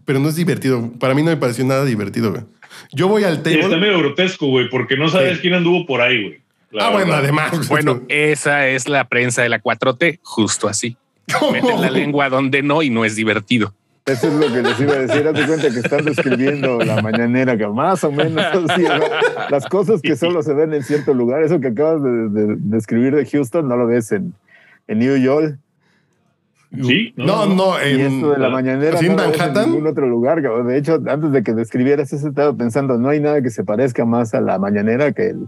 [0.05, 0.91] pero no es divertido.
[0.99, 2.43] Para mí no me pareció nada divertido, güey.
[2.91, 3.78] Yo voy al Y está table.
[3.78, 5.41] medio grotesco, güey, porque no sabes Sí.
[5.41, 6.39] quién anduvo por ahí, güey.
[6.80, 7.67] Ah, bueno, además.
[7.69, 10.97] Bueno, esa es la prensa de la 4T, justo así.
[11.39, 11.51] ¿Cómo?
[11.53, 13.74] Meten la lengua donde no y no es divertido.
[14.06, 15.26] Eso es lo que les iba a decir.
[15.28, 18.43] Haz de cuenta que están describiendo la mañanera, que más o menos
[19.49, 21.41] las cosas que solo se ven en cierto lugar.
[21.43, 24.34] Eso que acabas de, de- de Houston no lo ves en,
[24.88, 25.58] en New York.
[26.82, 29.70] Sí, No, no, Y en, esto de la mañanera ¿así no ves en Manhattan?
[29.72, 30.41] ningún otro lugar.
[30.41, 30.68] cabrón.
[30.68, 34.06] De hecho, antes de que describieras eso, estaba pensando, no hay nada que se parezca
[34.06, 35.47] más a la mañanera que, el,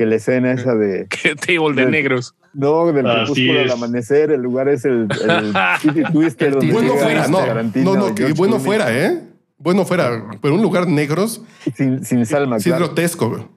[0.00, 2.34] que la escena esa de, ¿Qué table de negros?
[2.54, 4.30] no, del crepúsculo al amanecer.
[4.30, 6.52] El lugar es el, el City Twister.
[6.52, 7.40] donde bueno fuera, no.
[7.74, 8.64] No, no, y que George bueno Clooney.
[8.64, 9.20] fuera, ¿eh?
[9.58, 10.24] Bueno fuera.
[10.40, 11.42] Pero un lugar negros
[11.76, 12.86] Sin, sin Salma, sí claro.
[12.86, 13.50] grotesco.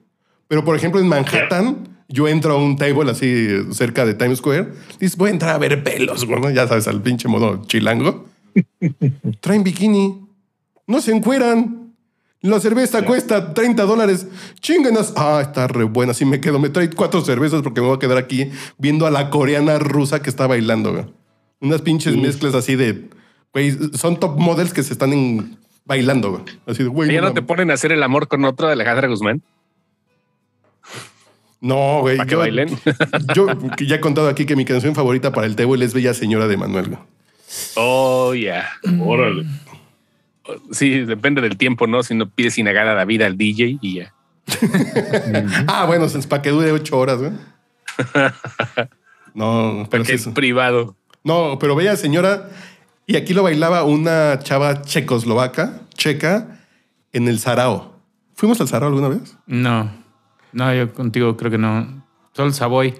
[0.46, 4.68] Pero por ejemplo, en Manhattan, yo entro a un table así cerca de Times Square.
[5.00, 6.50] Dices, voy a entrar a ver pelos, güey, ¿no?
[6.50, 8.26] Ya sabes, al pinche modo chilango.
[9.40, 10.28] Traen bikini.
[10.86, 11.83] No se encueran.
[12.44, 14.26] La cerveza cuesta 30 dólares.
[14.60, 15.14] Chinganas.
[15.16, 16.12] Ah, está re buena.
[16.12, 16.58] Así me quedo.
[16.58, 20.20] Me trae cuatro cervezas porque me voy a quedar aquí viendo a la coreana rusa
[20.20, 21.06] que está bailando, güey.
[21.60, 23.08] Unas pinches mezclas así de.
[23.54, 26.42] Güey, son top models que se están en- bailando, güey.
[26.66, 27.10] Así de, güey.
[27.12, 29.42] ¿Ya no no te ponen a hacer el amor con otro de Alejandra Guzmán?
[31.60, 32.18] No, güey.
[32.18, 32.68] ¿Para que yo- bailen?
[33.34, 33.46] Yo
[33.86, 36.56] ya he contado aquí que mi canción favorita para el table es Bella Señora de
[36.58, 36.88] Manuel.
[36.88, 36.98] güey.
[37.76, 38.68] Oh, ya.
[39.00, 39.46] Órale.
[40.70, 42.02] Sí, depende del tiempo, ¿no?
[42.02, 44.14] Si no pides inagada la vida al DJ y ya.
[45.66, 47.32] Ah, bueno, es para que dure ocho horas, güey.
[49.34, 50.96] No, pero sí es- privado.
[51.24, 52.50] No, pero Bella Señora.
[53.06, 56.60] Y aquí lo bailaba una chava checoslovaca, checa,
[57.12, 58.00] en el Sarao.
[58.34, 59.36] ¿Fuimos al Sarao alguna vez?
[59.46, 59.90] No,
[60.52, 62.04] no, yo contigo creo que no.
[62.32, 62.94] Solo el Savoy.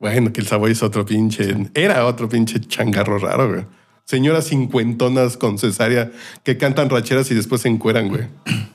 [0.00, 1.54] Bueno, que el Savoy es otro pinche.
[1.74, 3.64] Era otro pinche changarro raro, güey.
[4.06, 6.12] Señoras cincuentonas con cesárea
[6.44, 8.22] que cantan racheras y después se encueran, güey.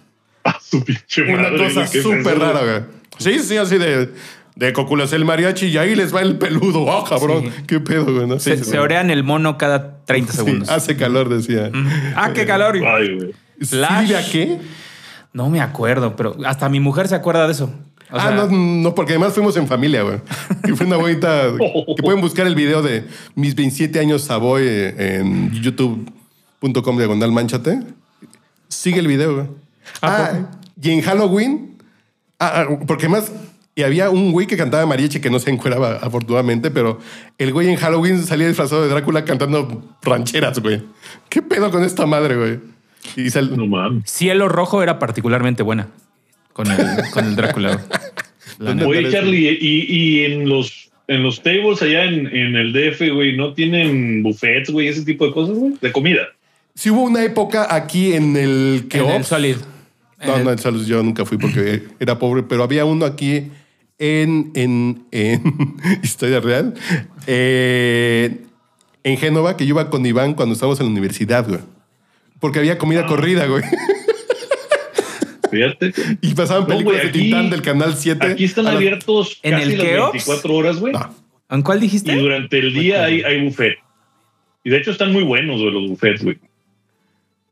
[0.44, 2.82] Ah, su pinche Una madre, cosa ¿qué es súper rara, güey.
[3.20, 4.10] Sí, sí, así de,
[4.56, 6.92] de coculas el mariachi y ahí les va el peludo.
[6.92, 7.52] ¡Ah, cabrón!
[7.68, 8.26] ¿Qué pedo, güey?
[8.26, 8.40] ¿no?
[8.40, 10.70] Se, Sí, se sí, orean el mono cada 30 sí, segundos.
[10.70, 11.70] hace calor, decía.
[12.16, 12.76] Ah, qué calor.
[12.76, 13.34] Ay, güey.
[13.60, 14.02] ¿Sí Flash.
[14.08, 14.58] vive a qué?
[15.32, 17.72] No me acuerdo, pero hasta mi mujer se acuerda de eso.
[18.12, 20.18] O ah, sea, no, no, porque además fuimos en familia, güey.
[20.68, 21.52] Y fue una bonita...
[21.96, 23.06] que pueden buscar el video de
[23.36, 27.80] mis 27 años Savoy eh, en youtube.com diagonal manchate.
[28.68, 29.48] Sigue el video, güey.
[30.02, 30.50] ¿A Ah,
[30.82, 31.78] y en Halloween...
[32.40, 33.32] Ah, ah, porque además
[33.76, 37.00] Y había un güey que cantaba mariachi que no se encueraba, afortunadamente, pero
[37.38, 40.84] el güey en Halloween salía disfrazado de Drácula cantando rancheras, güey.
[41.30, 42.60] ¿Qué pedo con esta madre, güey?
[43.16, 44.02] Y sal- No.
[44.06, 45.88] Cielo Rojo era particularmente buena
[46.54, 46.80] con el,
[47.12, 47.82] con el Drácula.
[48.60, 49.00] La ¿Dónde neta.
[49.00, 49.12] Oye?
[49.12, 53.54] Charlie, y, y en los en los tables allá en, en el DF, güey, ¿no
[53.54, 55.74] tienen buffets, güey, ese tipo de cosas, güey?
[55.82, 56.22] De comida.
[56.74, 59.58] Sí hubo una época aquí en el que En el Solid.
[60.26, 63.50] No, no, en Salud yo nunca fui porque era pobre, pero había uno aquí
[63.98, 66.76] en, en, en Historia Real,
[67.28, 68.38] eh,
[69.04, 71.60] en Génova, que yo iba con Iván cuando estábamos en la universidad, güey.
[72.40, 73.64] Porque había comida corrida, güey.
[75.52, 75.94] Fíjate.
[76.22, 78.26] Y pasaban No, películas güey, de aquí- Tintán del Canal 7.
[78.28, 80.12] Aquí están abiertos ¿En casi el las Keops?
[80.14, 80.94] 24 horas, güey.
[80.94, 81.14] No.
[81.50, 82.14] ¿En cuál dijiste?
[82.14, 83.78] Y durante el día hay, hay buffet.
[84.64, 86.38] Y de hecho están muy buenos, güey, los buffets, güey.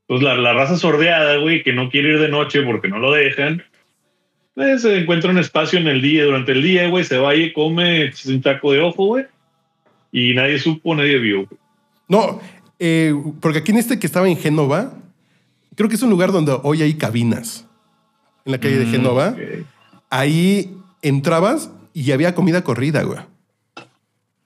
[0.08, 3.12] Pues la, la raza sordeada, güey, que no quiere ir de noche porque no lo
[3.12, 3.62] dejan,
[4.56, 7.54] pues se encuentra un espacio en el día, durante el día, güey, se va y
[7.54, 9.26] come un taco de ojo, güey.
[10.12, 11.48] Y nadie supo, nadie vio.
[12.08, 12.42] No,
[12.80, 14.94] eh, porque aquí en este que estaba en Génova,
[15.76, 17.68] creo que es un lugar donde hoy hay cabinas.
[18.50, 19.28] En la calle de Génova.
[19.30, 19.66] Ok.
[20.10, 23.20] Ahí entrabas y había comida corrida, güey.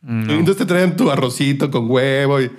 [0.06, 2.52] Entonces te traían tu arrocito con huevo y,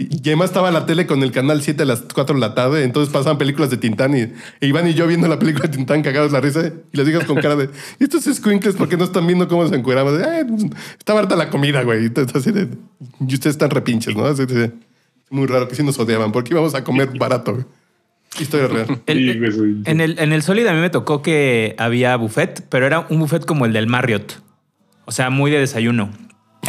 [0.00, 2.82] y además estaba la tele con el canal 7 a las 4 de la tarde.
[2.82, 6.02] Entonces pasaban películas de Tintán y, e Iván y yo viendo la película de Tintán
[6.02, 7.70] cagados la risa y les digas con cara de
[8.00, 10.18] "¿Y estos squinkles porque no están viendo cómo se encueraban.
[10.18, 10.64] De, "Ay, pues,
[10.98, 12.06] está harta la comida, güey.
[12.34, 12.50] Así
[13.20, 14.24] y ustedes están repinches, ¿no?
[14.24, 14.72] Así de-
[15.30, 17.52] muy raro que sí nos odiaban porque íbamos a comer barato.
[17.52, 17.64] güey.
[18.38, 19.02] Historia real.
[19.06, 19.82] El- Sí, güey, sí.
[19.84, 23.18] en, el, en el Solid a mí me tocó que había buffet, pero era un
[23.20, 24.40] buffet como el del Marriott.
[25.06, 26.10] O sea, muy de desayuno.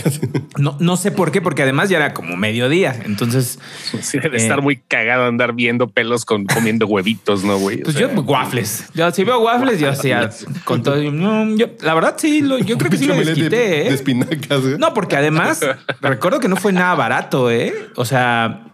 [0.57, 2.93] No, no sé por qué, porque además ya era como mediodía.
[3.05, 3.59] Entonces,
[4.01, 4.41] Sí, debe Eh.
[4.41, 7.79] estar muy cagado andar viendo pelos con comiendo huevitos, ¿no, güey?
[7.81, 8.85] O pues sea, yo waffles.
[8.93, 10.29] Yo si veo waffles, yo hacía
[10.65, 10.97] con todo.
[11.11, 13.93] no, yo- la verdad, sí, lo- yo creo que sí lo de, desquité, de ¿eh?
[13.93, 14.77] espinacas, güey.
[14.77, 15.61] No, porque además
[16.01, 17.73] recuerdo que no fue nada barato, ¿eh?
[17.95, 18.65] O sea,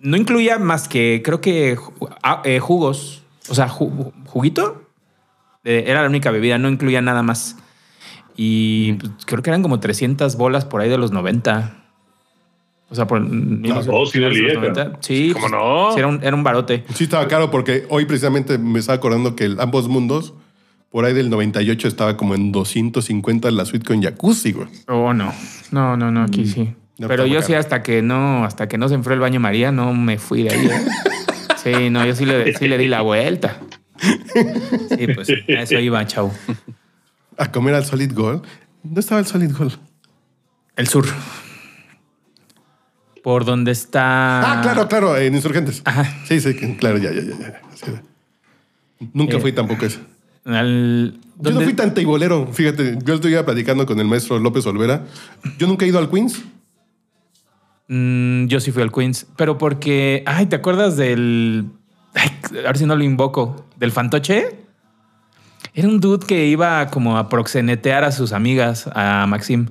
[0.00, 1.76] no incluía más que creo que
[2.22, 4.82] ah, eh, jugos, o sea, ju- juguito.
[5.64, 7.56] Eh, era la única bebida, no incluía nada más.
[8.36, 11.74] Y pues, creo que eran como 300 bolas por ahí de los 90.
[12.90, 14.98] O sea, por sí de los valía, 90.
[15.00, 15.92] Sí, ¿Cómo no?
[15.92, 16.84] sí, era, un, era un barote.
[16.94, 20.32] Sí, estaba caro porque hoy precisamente me estaba acordando que el ambos mundos,
[20.90, 24.68] por ahí del 98, estaba como en 250 la suite con jacuzzi, güey.
[24.86, 25.34] Oh, no.
[25.70, 26.72] No, no, no, aquí sí.
[26.98, 29.70] No, Pero yo sí, hasta que no, hasta que no se enfrió el baño María,
[29.70, 30.66] no me fui de ahí.
[30.66, 30.72] ¿eh?
[31.62, 33.58] Sí, no, yo sí le, sí le di la vuelta.
[34.00, 36.32] Sí, pues a eso iba, chau.
[37.36, 38.42] A comer al Solid Gold.
[38.82, 39.76] ¿Dónde estaba el Solid Gold?
[40.76, 41.04] El sur.
[43.22, 44.58] Por donde está.
[44.58, 45.82] Ah, claro, claro, en Insurgentes.
[45.84, 46.04] Ajá.
[46.26, 47.36] Sí, sí, claro, ya, ya, ya.
[47.38, 47.60] ya.
[47.74, 47.90] Sí.
[49.12, 49.98] Nunca Eh, fui tampoco eso.
[50.44, 52.46] Al, Yo no ¿dónde- fui tan teibolero.
[52.52, 55.04] Fíjate, yo estoy platicando con el maestro López Olvera.
[55.58, 56.40] Yo nunca he ido al Queens.
[57.88, 60.22] Mm, yo sí fui al Queens, pero porque.
[60.26, 61.66] Ay, ¿te acuerdas del.
[62.14, 63.66] Ay, a ver si no lo invoco.
[63.76, 64.58] ¿Del fantoche?
[65.74, 69.68] Era un dude que iba como a proxenetear a sus amigas, a Maxim.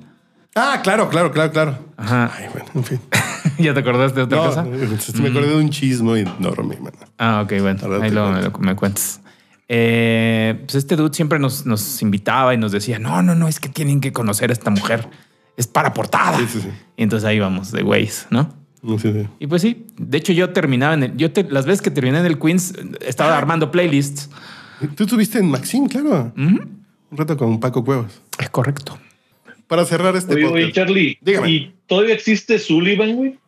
[0.55, 1.77] Ah, claro, claro, claro, claro.
[1.97, 2.31] Ajá.
[2.35, 2.99] Ay, bueno, en fin.
[3.59, 4.63] ¿Ya te acordaste de otra No, cosa?
[4.63, 6.93] me acordé de un chismo enorme, man.
[7.17, 7.79] Ah, ok, bueno.
[7.83, 9.21] Ahora Ahí lo, me cuentas.
[9.69, 13.59] Eh, pues este dude siempre nos, nos invitaba y nos decía, no, no, no, es
[13.59, 15.09] que tienen que conocer a esta mujer.
[15.57, 16.37] Es para portada.
[16.39, 16.69] Sí, sí, sí.
[16.95, 18.53] Y entonces ahí vamos, de güeyes, ¿no?
[18.83, 19.11] No sé.
[19.11, 19.27] sí.
[19.39, 22.19] Y pues sí, de hecho yo terminaba en el, yo te- las veces que terminé
[22.19, 22.73] en el Queens
[23.05, 24.29] estaba armando playlists.
[24.95, 26.31] Tú estuviste en Maxim, claro.
[26.37, 26.77] Un
[27.11, 28.21] rato con Paco Cuevas.
[28.39, 28.97] Es correcto.
[29.67, 30.63] Para cerrar este Oye, podcast.
[30.63, 31.49] oye, Charlie, Dígame.
[31.49, 33.39] ¿y todavía existe Sullivan, güey?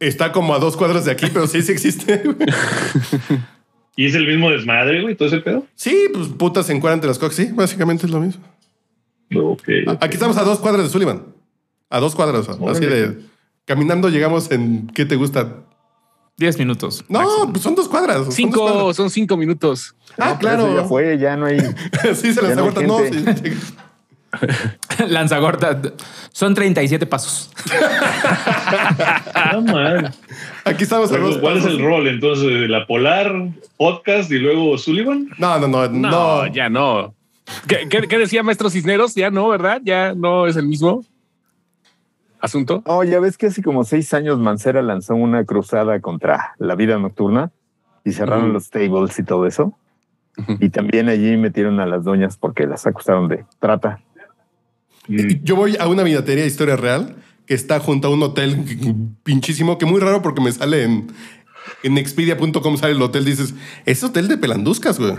[0.00, 2.22] Está como a dos cuadras de aquí, pero sí, sí existe.
[3.96, 5.14] ¿Y es el mismo desmadre, güey?
[5.14, 5.64] ¿Todo ese pedo?
[5.76, 7.36] Sí, pues putas en entre las cocas.
[7.36, 8.42] Sí, básicamente es lo mismo.
[9.36, 9.62] Ok.
[10.00, 11.22] Aquí estamos a dos cuadras de Sullivan.
[11.90, 12.48] A dos cuadras.
[12.48, 13.18] Así de.
[13.64, 14.86] Caminando llegamos en.
[14.88, 15.56] ¿Qué te gusta?
[16.36, 17.04] Diez minutos.
[17.08, 18.24] No, pues son dos cuadras.
[18.24, 18.96] son Cinco, cuadras.
[18.96, 19.94] son cinco minutos.
[20.18, 20.74] Ah, No, claro.
[20.76, 21.58] Ya fue, ya no hay.
[22.14, 22.86] sí, se las no aguantan.
[22.88, 23.24] No, sí.
[25.08, 25.80] Lanzagorta.
[26.32, 27.50] Son 37 pasos.
[29.36, 30.12] Ah, man.
[30.64, 32.08] Aquí estamos a dos Pero, ¿Cuál es el rol?
[32.08, 33.32] Entonces, la Polar,
[33.76, 35.28] podcast y luego Sullivan.
[35.38, 36.46] No, no, no, No, no.
[36.52, 37.14] ya no.
[37.68, 39.14] ¿Qué, qué, qué decía Maestro Cisneros?
[39.14, 39.80] Ya no, ¿verdad?
[39.84, 41.04] Ya no es el mismo
[42.44, 42.82] asunto.
[42.86, 46.98] Oh, ya ves que hace como seis años Mancera lanzó una cruzada contra la vida
[46.98, 47.50] nocturna
[48.04, 49.76] y cerraron los tables y todo eso.
[50.60, 54.00] Y también allí metieron a las doñas porque las acusaron de trata.
[55.08, 57.16] Yo voy a una vinatería historia real
[57.46, 58.64] que está junto a un hotel
[59.22, 61.12] pinchísimo, que muy raro porque me sale en,
[61.82, 63.24] en expedia.com sale el hotel.
[63.24, 63.54] Dices,
[63.86, 65.14] es hotel de pelanduscas, güey.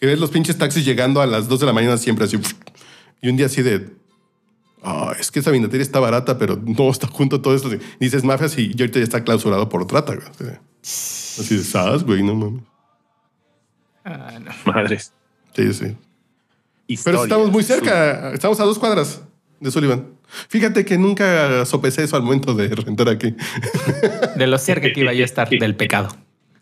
[0.00, 2.38] Que ves los pinches taxis llegando a las 2 de la mañana siempre así.
[3.20, 3.90] Y un día así de.
[4.82, 7.68] "Ah, es que esa vinatería está barata, pero no está junto a todo esto.
[7.98, 10.14] Dices mafias y ya ahorita ya está clausurado por trata.
[10.14, 10.26] güey.
[10.82, 12.62] Así de- sas, güey, no mames.
[14.04, 14.50] Ah, no.
[14.72, 15.12] Madres.
[15.54, 15.96] Sí, sí.
[17.04, 18.32] Pero estamos muy cerca.
[18.32, 19.20] Estamos a dos cuadras
[19.60, 20.06] de Sullivan.
[20.48, 23.34] Fíjate que nunca sopesé eso al momento de rentar aquí.
[24.36, 26.16] De lo cerca que iba yo a estar del pecado.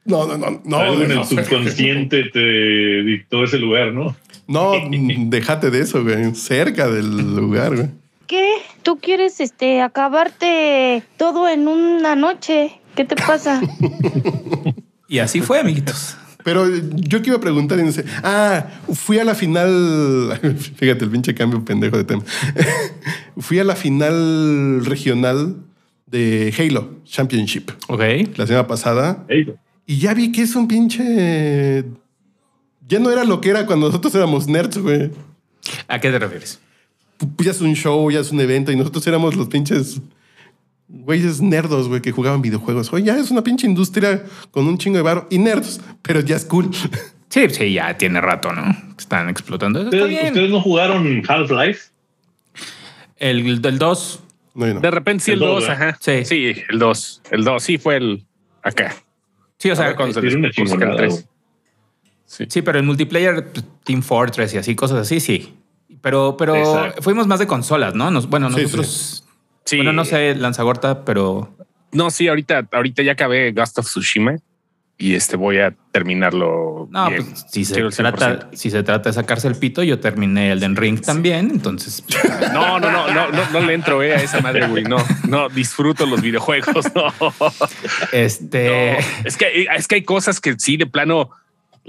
[0.09, 0.76] No, no, no, no.
[0.78, 4.16] Algo en no, el subconsciente te dictó ese lugar, ¿no?
[4.46, 6.34] No, déjate de eso, güey.
[6.34, 7.88] Cerca del lugar, güey.
[8.26, 8.54] ¿Qué?
[8.82, 12.80] ¿Tú quieres este acabarte todo en una noche?
[12.96, 13.61] ¿Qué te pasa?
[15.11, 16.18] Y así fue, amiguitos.
[16.44, 20.38] Pero yo que iba a preguntar, y no sé, ah, fui a la final,
[20.76, 22.22] fíjate el pinche cambio pendejo de tema.
[23.38, 25.56] fui a la final regional
[26.06, 28.02] de Halo Championship Ok.
[28.36, 29.46] la semana pasada Ey,
[29.89, 31.84] y ya vi que es un pinche...
[32.86, 35.11] Ya no era lo que era cuando nosotros éramos nerds, güey.
[35.89, 36.61] ¿A qué te refieres?
[37.18, 40.01] Pues ya es un show, ya es un evento y nosotros éramos los pinches
[40.89, 42.93] güeyes nerdos, güey, que jugaban videojuegos.
[42.93, 46.36] Oye, ya es una pinche industria con un chingo de barro y nerds, pero ya
[46.36, 46.70] es cool.
[47.30, 48.74] Sí, sí, ya tiene rato, ¿no?
[48.99, 49.80] Están explotando.
[49.80, 50.26] Eso ¿Ustedes, bien.
[50.28, 51.91] ustedes no jugaron Half-Life?
[53.18, 54.20] El del 2.
[54.55, 54.80] No, yo no.
[54.80, 55.89] De repente sí el El dos, 2, ¿verdad?
[55.91, 55.99] ajá.
[56.01, 56.24] Sí.
[56.24, 57.22] Sí, el 2.
[57.30, 58.24] El 2 sí fue el
[58.62, 58.97] acá.
[59.59, 61.12] Sí, o sea, ver cuándo se Tiene una les puso el chingonada, 3.
[61.12, 61.24] güey.
[62.26, 62.44] Sí.
[62.48, 63.50] sí, pero en multiplayer,
[63.84, 65.54] Team Fortress y así, cosas así, sí.
[66.02, 67.02] Pero, pero Exacto.
[67.02, 68.11] fuimos más de consolas, ¿no?
[68.11, 69.24] Nos- bueno, Sí, nosotros.
[69.64, 69.76] Sí.
[69.76, 71.54] Bueno, no sé, Lanzagorta, pero.
[71.92, 74.36] No, sí, ahorita, ahorita ya acabé Ghost of Tsushima
[75.01, 76.88] y este voy a terminarlo.
[76.90, 77.24] No, bien.
[77.24, 78.55] pues si se, trata, 100%.
[78.55, 82.05] si se trata de sacarse el pito, yo terminé el Den Ring también, entonces.
[82.53, 84.82] No, no, no, no, no, no le entro eh, a esa madre, güey.
[84.82, 84.96] No,
[85.28, 86.86] no, disfruto los videojuegos.
[86.99, 87.12] No.
[88.12, 88.66] Este.
[88.66, 91.30] No, es que es que hay cosas que sí, de plano,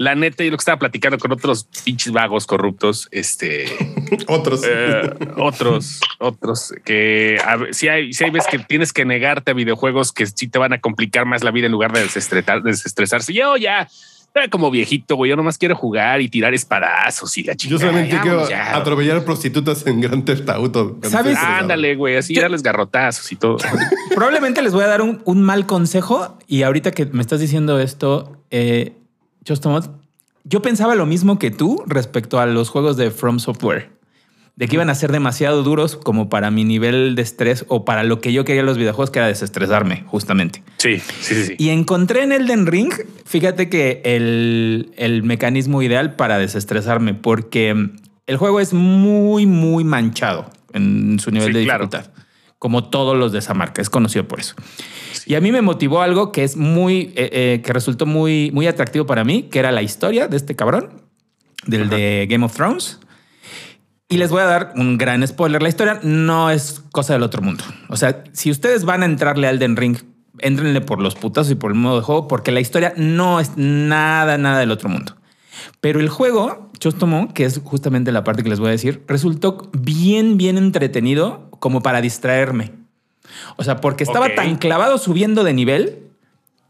[0.00, 3.66] la neta, yo lo que estaba platicando con otros pinches vagos corruptos, este,
[4.28, 4.62] Otros.
[4.66, 7.36] eh, otros, otros que
[7.72, 10.72] sí hay, sí hay veces que tienes que negarte a videojuegos que sí te van
[10.72, 13.34] a complicar más la vida en lugar de desestresar, desestresarse.
[13.34, 13.88] Yo ya,
[14.50, 17.80] como viejito, güey, yo nomás quiero jugar y tirar espadazos y la Yo chingada.
[17.80, 18.76] solamente quiero ya.
[18.78, 20.98] atropellar prostitutas en Gran Theft Auto.
[21.02, 21.36] ¿Sabes?
[21.36, 23.58] Ándale, güey, así Yo- darles garrotazos y todo.
[24.14, 27.78] Probablemente les voy a dar un, un mal consejo y ahorita que me estás diciendo
[27.80, 28.94] esto, eh,
[29.44, 29.90] Chostomot,
[30.44, 33.90] yo pensaba lo mismo que tú respecto a los juegos de From Software,
[34.56, 38.04] de que iban a ser demasiado duros como para mi nivel de estrés o para
[38.04, 40.62] lo que yo quería en los videojuegos, que era desestresarme, justamente.
[40.76, 41.54] Sí, sí, sí.
[41.58, 42.92] Y encontré en Elden Ring,
[43.24, 47.90] fíjate que el, el mecanismo ideal para desestresarme, porque
[48.26, 51.88] el juego es muy, muy manchado en su nivel Sí, de claro.
[52.60, 54.54] Como todos los de esa marca, es conocido por eso.
[55.24, 58.66] Y a mí me motivó algo que es muy, eh, eh, que resultó muy, muy
[58.66, 61.00] atractivo para mí, que era la historia de este cabrón,
[61.66, 63.00] del de Game of Thrones.
[64.10, 65.62] Y les voy a dar un gran spoiler.
[65.62, 67.64] La historia no es cosa del otro mundo.
[67.88, 69.96] O sea, si ustedes van a entrarle al Den Ring,
[70.40, 73.52] entrenle por los putazos y por el modo de juego, porque la historia no es
[73.56, 75.16] nada, nada del otro mundo.
[75.80, 79.70] Pero el juego, Chostomo, que es justamente la parte que les voy a decir, resultó
[79.72, 82.72] bien, bien entretenido como para distraerme.
[83.56, 85.98] O sea, porque estaba tan clavado subiendo de nivel,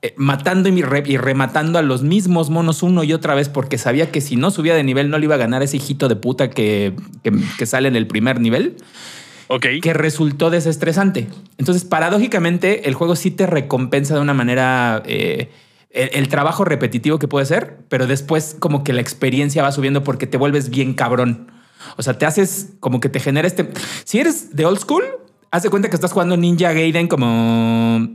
[0.02, 3.78] eh, matando y, re- y rematando a los mismos monos uno y otra vez, porque
[3.78, 6.16] sabía que si no subía de nivel no le iba a ganar ese hijito de
[6.16, 8.76] puta que, que- que sale en el primer nivel,
[9.48, 9.66] Ok.
[9.82, 11.28] que resultó desestresante.
[11.58, 15.50] Entonces, paradójicamente, el juego sí te recompensa de una manera eh,
[15.90, 20.26] el, trabajo repetitivo que puede ser, pero después como que la experiencia va subiendo porque
[20.26, 21.50] te vuelves bien cabrón.
[21.96, 23.70] O sea, te haces como que te genera este...
[24.04, 25.04] Si eres de old school,
[25.50, 28.08] haz de cuenta que estás jugando Ninja Gaiden como,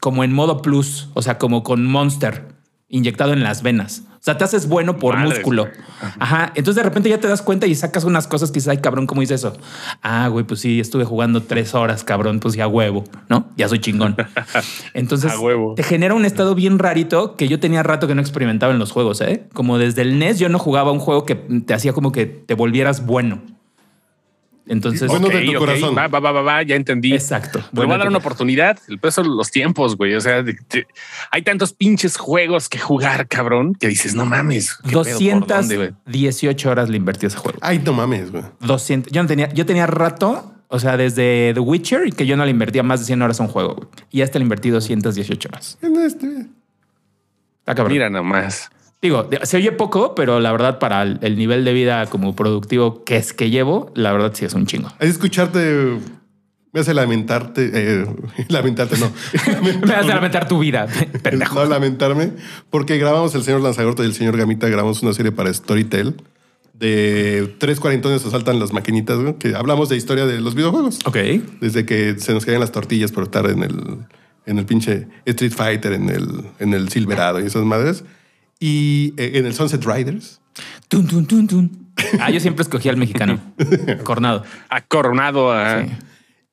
[0.00, 2.54] como en modo plus, o sea, como con Monster
[2.88, 4.04] inyectado en las venas.
[4.26, 5.68] O sea, te haces bueno por músculo.
[6.18, 6.50] Ajá.
[6.56, 9.06] Entonces de repente ya te das cuenta y sacas unas cosas que dices, ay, cabrón,
[9.06, 9.56] ¿cómo hice eso?
[10.02, 13.52] Ah, güey, pues sí, estuve jugando tres horas, cabrón, pues ya huevo, ¿no?
[13.56, 14.16] Ya soy chingón.
[14.94, 15.74] Entonces A huevo.
[15.76, 18.90] te genera un estado bien rarito que yo tenía rato que no experimentaba en los
[18.90, 19.46] juegos, ¿eh?
[19.52, 22.54] Como desde el NES yo no jugaba un juego que te hacía como que te
[22.54, 23.42] volvieras bueno.
[24.68, 25.96] Entonces, Bueno, de tu corazón.
[25.96, 27.14] Va, va, va, va, va, ya entendí.
[27.14, 27.60] exacto.
[27.60, 28.78] Le voy a Bueno, dar una oportunidad.
[28.88, 30.14] El peso de los tiempos, güey.
[30.16, 30.86] O sea, de- de-
[31.30, 34.74] hay tantos pinches juegos que jugar, cabrón, que dices, no mames.
[34.78, 35.18] ¿qué pedo?
[35.40, 35.90] ¿Por dónde, güey?
[36.06, 37.58] 218 horas le invertí a ese juego.
[37.62, 38.42] Ay, no mames, güey.
[38.60, 39.12] 200.
[39.12, 42.44] Yo no tenía, yo tenía rato, o sea, desde The Witcher, y que yo no
[42.44, 43.74] le invertía más de 100 horas a un juego.
[43.76, 43.88] güey.
[44.10, 45.78] Y hasta le invertí 218 horas.
[45.80, 46.46] En este-
[47.60, 47.92] Está cabrón.
[47.92, 48.70] Mira nomás.
[49.02, 53.04] Digo, se oye poco, pero la verdad, para el, el nivel de vida como productivo
[53.04, 54.90] que es que llevo, la verdad sí es un chingo.
[54.98, 55.98] Es escucharte
[56.72, 58.06] Me hace lamentarte, eh,
[58.48, 59.12] lamentarte, no.
[59.86, 60.86] Me hace lamentar tu vida,
[61.22, 61.54] pendejo.
[61.54, 62.32] no lamentarme,
[62.70, 66.16] porque grabamos el señor Lanzagorta y el señor Gamita, grabamos una serie para Storytel
[66.78, 70.98] de tres cuarentones asaltan las maquinitas, que hablamos de historia de los videojuegos.
[71.06, 71.16] Ok.
[71.60, 73.98] Desde que se nos caían las tortillas por estar en el,
[74.44, 76.28] en el pinche Street Fighter, en el,
[76.58, 78.04] en el Silverado y esas madres.
[78.58, 80.40] Y eh, en el Sunset Riders.
[80.88, 81.86] Tun, tun, tun, tun.
[82.20, 83.38] Ah, yo siempre escogía al mexicano.
[84.04, 84.44] Cornado.
[84.70, 85.82] Ha coronado a.
[85.84, 85.90] Sí.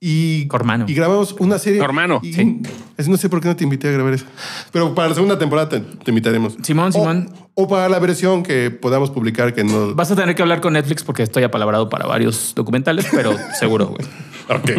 [0.06, 0.84] Y, Cormano.
[0.86, 1.80] y grabamos una serie.
[1.80, 2.20] Tu hermano.
[2.22, 2.60] Y- Sí.
[2.98, 4.26] es- no sé por qué no te invité a grabar eso.
[4.74, 6.58] Pero para la segunda temporada te, te invitaremos.
[6.62, 7.30] Simón, O- Simón.
[7.54, 9.96] O, para la versión que podamos publicar que no.
[9.96, 13.88] Vas a tener que hablar con Netflix porque estoy apalabrado para varios documentales, pero seguro,
[13.96, 14.06] güey.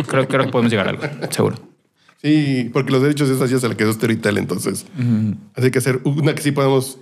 [0.04, 1.02] Creo, creo que podemos llegar a algo.
[1.30, 1.56] Seguro.
[2.20, 4.84] Sí, porque los derechos de esas ya se la quedó Storytel, entonces.
[5.54, 6.98] Así que hacer una que sí podamos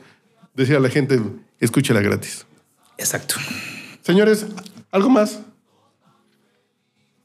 [0.55, 1.21] decir a la gente,
[1.61, 2.47] escúchela gratis.
[2.99, 3.37] Exacto.
[4.03, 4.47] Señores,
[4.91, 5.41] ¿algo más?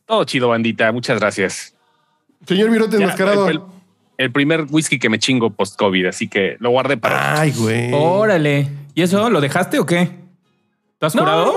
[0.06, 0.92] Todo chido, bandita.
[0.92, 1.76] Muchas gracias.
[2.48, 3.50] Señor Virote enmascarado.
[3.50, 3.62] el,
[4.18, 7.42] el primer whisky que me chingo post-COVID, así que lo guardé para.
[7.42, 7.92] Ay, güey.
[7.94, 8.68] Órale.
[8.96, 10.10] ¿Y eso lo dejaste o qué?
[11.00, 11.54] ¿Te has No, curado?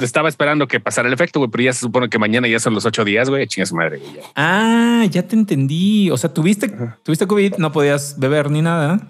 [0.00, 2.74] estaba esperando que pasara el efecto, güey, pero ya se supone que mañana ya son
[2.74, 3.46] los ocho días, güey.
[3.46, 4.12] Chinga su madre, güey.
[4.34, 6.10] Ah, ya te entendí.
[6.10, 6.68] O sea, tuviste,
[7.04, 9.06] tuviste COVID, no podías beber ni nada.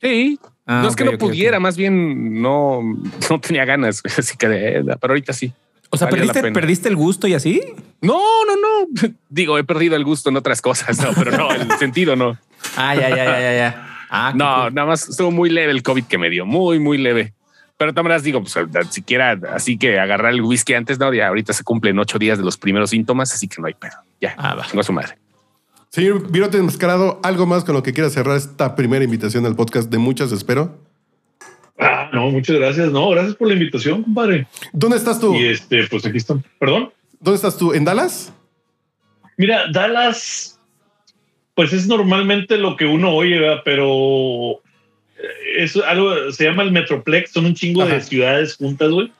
[0.00, 0.40] Sí.
[0.72, 2.80] Ah, no es que no pudiera, más bien no,
[3.28, 4.46] no tenía ganas, así que,
[5.00, 5.52] pero ahorita sí.
[5.90, 6.52] O sea, ¿perdiste.
[6.52, 7.60] ¿perdiste el gusto y así?
[8.00, 9.10] No, no, no.
[9.28, 12.38] Digo, he perdido el gusto en otras cosas, no, pero no, el sentido no.
[12.76, 13.86] Ah, ya, ya, ya, ya, ya.
[14.10, 14.74] Ah, No, cool.
[14.74, 17.32] nada más estuvo muy leve el COVID que me dio, muy, muy leve.
[17.76, 18.54] Pero también digo, pues
[18.90, 22.44] siquiera así que agarrar el whisky antes, no, ya ahorita se cumplen ocho días de
[22.44, 23.94] los primeros síntomas, así que no hay pedo.
[24.20, 24.66] Ya, Ah, va.
[24.68, 25.16] tengo a su madre.
[25.90, 29.90] Señor Virote enmascarado, ¿algo más con lo que quiera cerrar esta primera invitación al podcast
[29.90, 30.78] de muchas, espero?
[31.78, 32.92] Ah, no, muchas gracias.
[32.92, 34.46] No, gracias por la invitación, compadre.
[34.72, 35.34] ¿Dónde estás tú?
[35.34, 36.44] Y este, pues aquí están.
[36.60, 36.90] Perdón.
[37.18, 37.72] ¿Dónde estás tú?
[37.72, 38.32] ¿En Dallas?
[39.36, 40.60] Mira, Dallas,
[41.54, 43.62] pues es normalmente lo que uno oye, ¿verdad?
[43.64, 44.60] pero
[45.18, 47.94] eh, es algo, se llama el Metroplex, son un chingo Ajá.
[47.94, 49.10] de ciudades juntas, güey.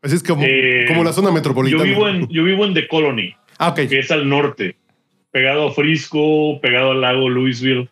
[0.00, 1.82] Así es como, Eh, como la zona Yo metropolitana.
[1.84, 3.86] vivo en, yo vivo en The Colony, Ah, ok.
[3.88, 4.76] que es al norte,
[5.36, 7.90] pegado a Frisco, pegado al lago Louisville.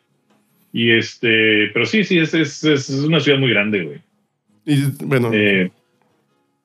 [0.73, 3.99] Y este, pero sí, sí, es, es, es una ciudad muy grande, güey.
[4.65, 5.71] Y, bueno, Eh,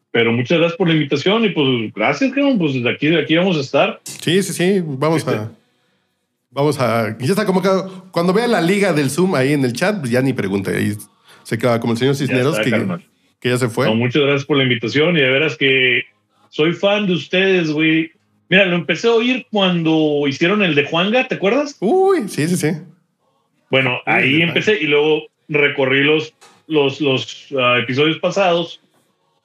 [0.09, 2.57] pero muchas gracias por la invitación y pues gracias, cabrón.
[2.57, 3.99] Pues de aquí, de aquí vamos a estar.
[4.05, 4.81] sí, sí, sí.
[4.81, 5.51] Vamos a.
[6.49, 7.17] Vamos a.
[7.19, 7.67] Ya está como que
[8.11, 10.77] cuando vea la liga del Zoom ahí en el chat, pues ya ni pregunte.
[10.77, 10.93] Ahí
[11.43, 13.01] se queda como el señor Cisneros, está,
[13.41, 13.85] que, ya se fue.
[13.85, 16.03] No, muchas gracias por la invitación y de veras que
[16.47, 18.13] soy fan de ustedes, güey.
[18.49, 21.77] Mira, lo empecé a oír cuando hicieron el de Juanga, ¿te acuerdas?
[21.79, 22.71] Uy, sí, sí, sí.
[23.69, 26.33] Bueno, Uy, ahí empecé y luego recorrí los,
[26.67, 28.81] los, los ah, episodios pasados.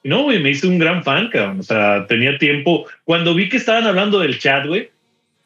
[0.03, 1.59] Y no, güey, me hice un gran fan, cabrón.
[1.59, 2.85] O sea, tenía tiempo.
[3.03, 4.89] Cuando vi que estaban hablando del chat, güey,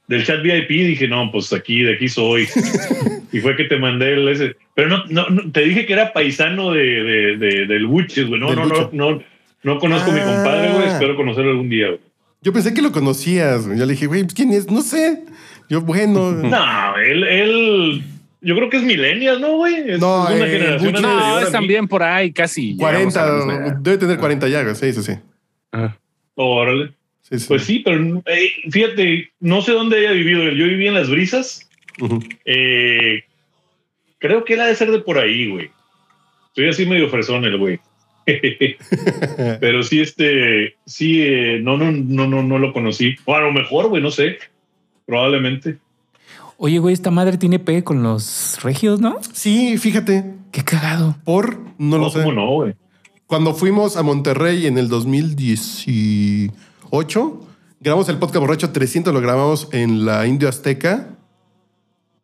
[0.07, 2.47] del chat VIP, dije, no, pues aquí, de aquí soy.
[3.32, 4.55] y fue que te mandé el ese.
[4.74, 8.39] Pero no, no, no, te dije que era paisano de, de, de- del Buches, güey.
[8.39, 9.24] No, no, no, no,
[9.64, 10.26] no conozco a mi Ah.
[10.36, 10.88] compadre, güey.
[10.88, 11.99] Espero conocerlo algún día, güey.
[12.42, 13.66] Yo pensé que lo conocías.
[13.68, 13.78] güey.
[13.80, 14.70] Yo le dije, güey, pues, ¿quién es?
[14.72, 15.24] No sé.
[15.70, 16.32] Yo, bueno.
[16.32, 18.04] No, él, él,
[18.42, 19.76] yo creo que es millennial, ¿no, güey?
[19.92, 22.76] Es, No, es una eh, generación No, es también por ahí casi.
[22.76, 23.78] llegamos a la misma 40, edad.
[23.82, 24.78] debe tener 40 llagas.
[24.80, 25.14] Sí, sí, sí.
[25.72, 25.98] Ajá.
[26.36, 26.94] Órale.
[27.22, 27.46] Sí, sí.
[27.48, 30.56] Pues sí, pero eh, fíjate, no sé dónde haya vivido él.
[30.58, 31.70] Yo viví en las brisas.
[32.46, 33.24] Eh,
[34.18, 35.70] creo que él ha de ser de por ahí, güey.
[36.56, 37.80] Soy así medio fresón el güey.
[39.60, 43.16] pero sí, este, sí, eh, no, no, no, no, no lo conocí.
[43.26, 44.38] O a lo mejor, güey, no sé.
[45.06, 45.78] Probablemente.
[46.58, 49.18] Oye, güey, esta madre tiene P con los regios, ¿no?
[49.32, 50.36] Sí, fíjate.
[50.52, 51.16] Qué cagado.
[51.24, 52.20] Por, no lo No, sé.
[52.20, 52.74] ¿Cómo no, güey?
[53.28, 56.52] Cuando fuimos a Monterrey en el 2018,
[57.80, 61.19] grabamos el podcast borracho 300, lo grabamos en la Indio Azteca.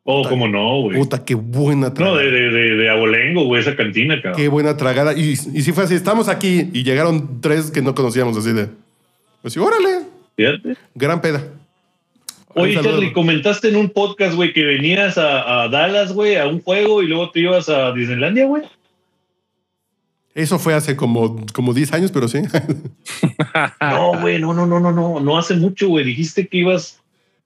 [0.08, 1.00] Oh, cómo no, güey.
[1.00, 2.18] Puta, qué buena No, tragada.
[2.20, 4.40] de, de, de, de Abolengo, güey, esa cantina, cabrón.
[4.40, 5.14] Qué buena tragada.
[5.18, 8.70] Y, y sí fue así, estamos aquí y llegaron tres que no conocíamos así de...
[9.42, 10.06] Pues sí, órale,
[10.38, 10.76] Fíjate.
[10.94, 11.44] gran peda.
[12.54, 12.76] Oye.
[12.82, 17.02] Charlie, comentaste en un podcast, güey, que venías a, a Dallas, güey, a un juego
[17.02, 18.62] y luego te ibas a Disneylandia, güey.
[20.36, 22.40] Eso fue hace como, como 10 años, pero sí.
[23.82, 26.06] No, güey, no, no, no, no, no, no hace mucho, güey.
[26.06, 27.02] Dijiste que ibas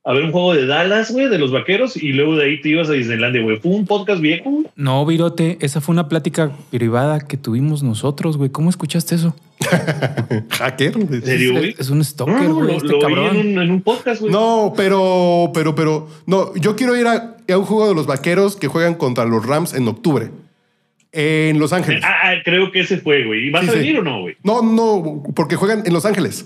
[0.06, 2.70] a ver un juego de Dallas, güey, de los vaqueros, y luego de ahí te
[2.70, 3.58] ibas a Disneylandia, güey.
[3.58, 4.66] ¿Fue un podcast viejo, güey?
[4.76, 8.50] No, Virote, esa fue una plática privada que tuvimos nosotros, güey.
[8.50, 9.36] ¿Cómo escuchaste eso?
[10.50, 10.94] Hacker.
[10.98, 11.72] ¿En serio, güey?
[11.72, 13.36] Es, es un No, stalker, no, güey, lo, este lo cabrón.
[13.36, 14.32] en un, en un podcast, güey.
[14.32, 18.56] No, pero, pero, pero, no, yo quiero ir a, a un juego de los vaqueros
[18.56, 20.30] que juegan contra los Rams en octubre.
[21.12, 22.04] En Los Ángeles.
[22.06, 23.48] Ah, ah, creo que ese fue, güey.
[23.48, 23.80] ¿Y vas Sí, a sí.
[23.80, 24.38] venir o no, güey?
[24.44, 26.46] No, no, porque juegan en Los Ángeles.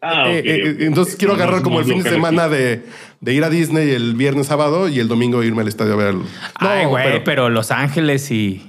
[0.00, 0.80] Ah, Eh, eh, ok.
[0.82, 2.54] entonces quiero No, agarrar como el fin de semana aquí.
[2.54, 2.82] de,
[3.20, 6.14] de ir a Disney el viernes sábado y el domingo irme al estadio a ver.
[6.54, 7.48] Ay, güey, pero...
[7.50, 8.64] Los Ángeles y, y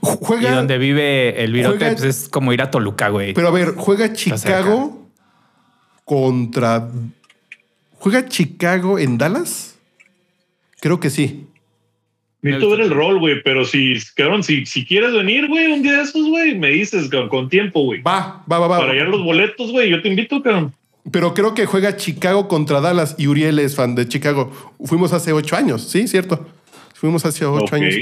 [0.00, 0.54] juega.
[0.54, 3.34] donde vive el virote juega- pues es como ir a Toluca, güey.
[3.34, 5.06] Pero a ver, juega Chicago
[6.04, 6.88] contra.
[7.98, 9.76] ¿Juega Chicago en Dallas?
[10.80, 11.46] Creo que sí.
[12.42, 15.98] Necesito ver el rol, güey, pero si, cabrón, si, si quieres venir, güey, un día
[15.98, 18.00] de esos, güey, me dices con tiempo, güey.
[18.00, 18.78] Va, va, va, va.
[18.78, 20.72] Para hallar los boletos, güey, yo te invito, cabrón.
[21.10, 24.52] Pero creo que juega Chicago contra Dallas y Uriel es fan de Chicago.
[24.84, 26.46] Fuimos hace ocho años, sí, cierto.
[26.94, 27.72] Fuimos hace ocho Ok.
[27.74, 27.94] años.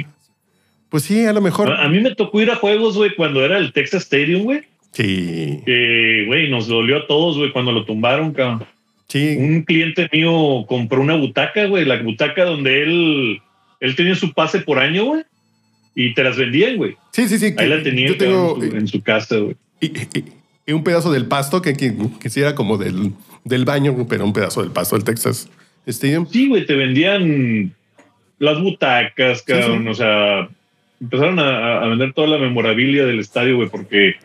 [0.89, 1.71] Pues sí, a lo mejor.
[1.71, 4.61] A, a mí me tocó ir a juegos, güey, cuando era el Texas Stadium, güey.
[4.93, 5.61] Sí.
[5.67, 8.65] Que, güey, nos dolió a todos, güey, cuando lo tumbaron, cabrón.
[9.09, 9.37] Sí.
[9.39, 13.41] Un cliente mío compró una butaca, güey, la butaca donde él,
[13.81, 15.23] él tenía su pase por año, güey,
[15.95, 16.97] y te las vendían, güey.
[17.13, 17.55] Sí, sí, sí.
[17.57, 19.57] Ahí la tenía Yo tengo en, su, en su casa, güey.
[19.81, 20.25] y, y-
[20.67, 23.13] y un pedazo del pasto que, que, que sí era como del,
[23.45, 25.49] del baño, pero un pedazo del pasto del Texas
[25.87, 26.27] Stadium.
[26.31, 27.73] Sí, güey, te vendían
[28.39, 29.85] las butacas, cabrón.
[29.85, 29.89] sí.
[29.89, 30.47] O sea,
[31.01, 34.17] empezaron a, a vender toda la memorabilia del estadio, güey, porque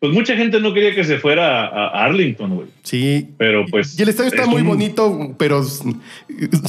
[0.00, 2.68] pues mucha gente no quería que se fuera a, Arlington, güey.
[2.82, 3.28] Sí.
[3.36, 3.98] Pero pues.
[3.98, 5.84] Y el estadio está es muy un- bonito, pero sí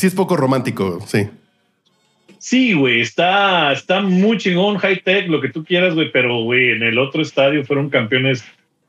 [0.07, 1.27] es poco romántico, sí.
[2.39, 6.71] Sí, güey, está, está muy chingón, high tech, lo que tú quieras, güey, pero, güey,
[6.71, 8.43] en el otro estadio fueron campeones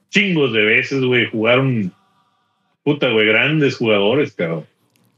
[0.09, 1.93] chingos de veces, güey, jugaron,
[2.85, 4.65] puta, güey, grandes jugadores, cabrón.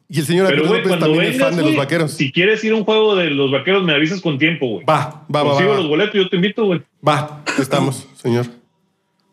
[0.08, 2.12] Y el señor Pero, güey, cuando también es vengas, fan de los vaqueros.
[2.12, 4.84] si quieres ir a un juego de los vaqueros, me avisas con tiempo, güey.
[4.84, 5.76] Va, va, va, Consigo va.
[5.76, 6.82] los boletos, yo te invito, güey.
[7.06, 8.46] Va, estamos, señor.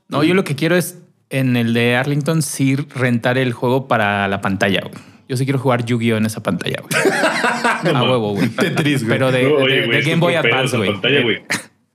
[0.07, 4.27] No, yo lo que quiero es en el de Arlington sí rentar el juego para
[4.27, 5.03] la pantalla, güey.
[5.27, 6.91] Yo sí quiero jugar Yu-Gi-Oh en esa pantalla, güey.
[7.93, 8.49] A huevo, güey.
[8.49, 9.17] Tetris, güey.
[9.17, 10.91] Pero de, No, de- oye, de güey, es Game Boy Advance, güey.
[10.91, 11.39] pantalla, güey.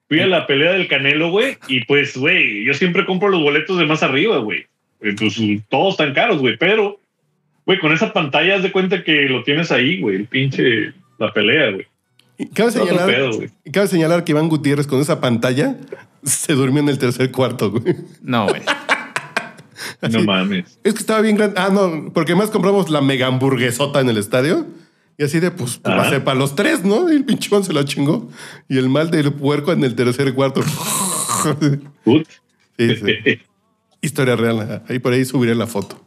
[0.08, 3.78] Fui a la pelea del Canelo, güey, y pues, güey, yo siempre compro los boletos
[3.78, 4.66] de más arriba, güey.
[5.00, 6.98] Entonces, todos están caros, güey, pero,
[7.66, 11.32] güey, con esa pantalla haz de cuenta que lo tienes ahí, güey, el pinche, la
[11.32, 11.86] pelea, güey.
[12.54, 13.50] Cabe señalar, pedo, güey.
[13.64, 15.76] y cabe señalar que Iván Gutiérrez con esa pantalla
[16.22, 17.94] se durmió en el tercer cuarto, güey.
[18.22, 18.60] No, güey.
[20.10, 20.78] No mames.
[20.84, 21.58] Es que estaba bien grande.
[21.60, 24.66] Ah, no, porque además compramos la mega hamburguesota en el estadio.
[25.16, 26.10] Y así de, pues, va a Ajá.
[26.10, 27.12] ser para los tres, ¿no?
[27.12, 28.28] Y el pinchón se lo chingó.
[28.68, 30.62] Y el mal del puerco en el tercer cuarto.
[32.76, 33.38] Sí, sí.
[34.00, 34.82] Historia real.
[34.88, 36.00] Ahí por ahí subiré la foto.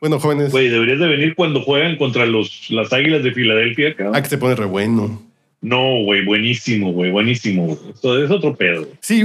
[0.00, 0.50] Bueno, jóvenes.
[0.50, 4.16] Güey, deberías de venir cuando juegan contra los, las águilas de Filadelfia, cabrón.
[4.16, 5.22] Ah, que se pone re bueno.
[5.60, 7.78] No, güey, buenísimo, güey, buenísimo.
[7.94, 8.82] Esto es otro pedo.
[8.84, 8.92] güey.
[9.00, 9.22] Sí,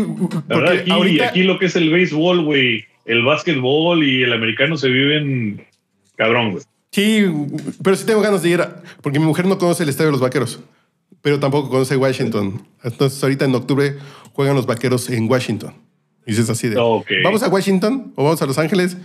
[0.47, 1.27] La verdad, aquí, ahorita.
[1.29, 5.65] aquí lo que es el béisbol, güey, el básquetbol y el americano se viven
[6.15, 6.63] cabrón, güey.
[6.91, 7.25] Sí,
[7.83, 8.61] pero sí tengo ganas de ir.
[8.61, 10.59] a- porque mi mujer no conoce el estadio de los vaqueros.
[11.21, 12.65] Pero tampoco conoce Washington.
[12.83, 13.97] Entonces, ahorita en octubre
[14.33, 15.73] juegan los vaqueros en Washington.
[16.25, 16.77] Y dices así de.
[17.23, 18.97] ¿Vamos a Washington o vamos a Los Ángeles?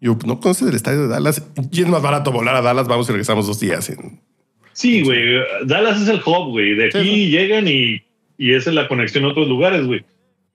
[0.00, 1.42] Yo, no conoces el estadio de Dallas.
[1.70, 2.88] Y es más barato volar a Dallas.
[2.88, 3.90] Vamos y regresamos dos días.
[3.90, 4.20] en-
[4.72, 5.20] Sí, güey.
[5.66, 6.74] Dallas es el hub, güey.
[6.74, 8.02] De aquí Sí, llegan y,
[8.38, 10.04] y esa es la conexión a otros lugares, güey.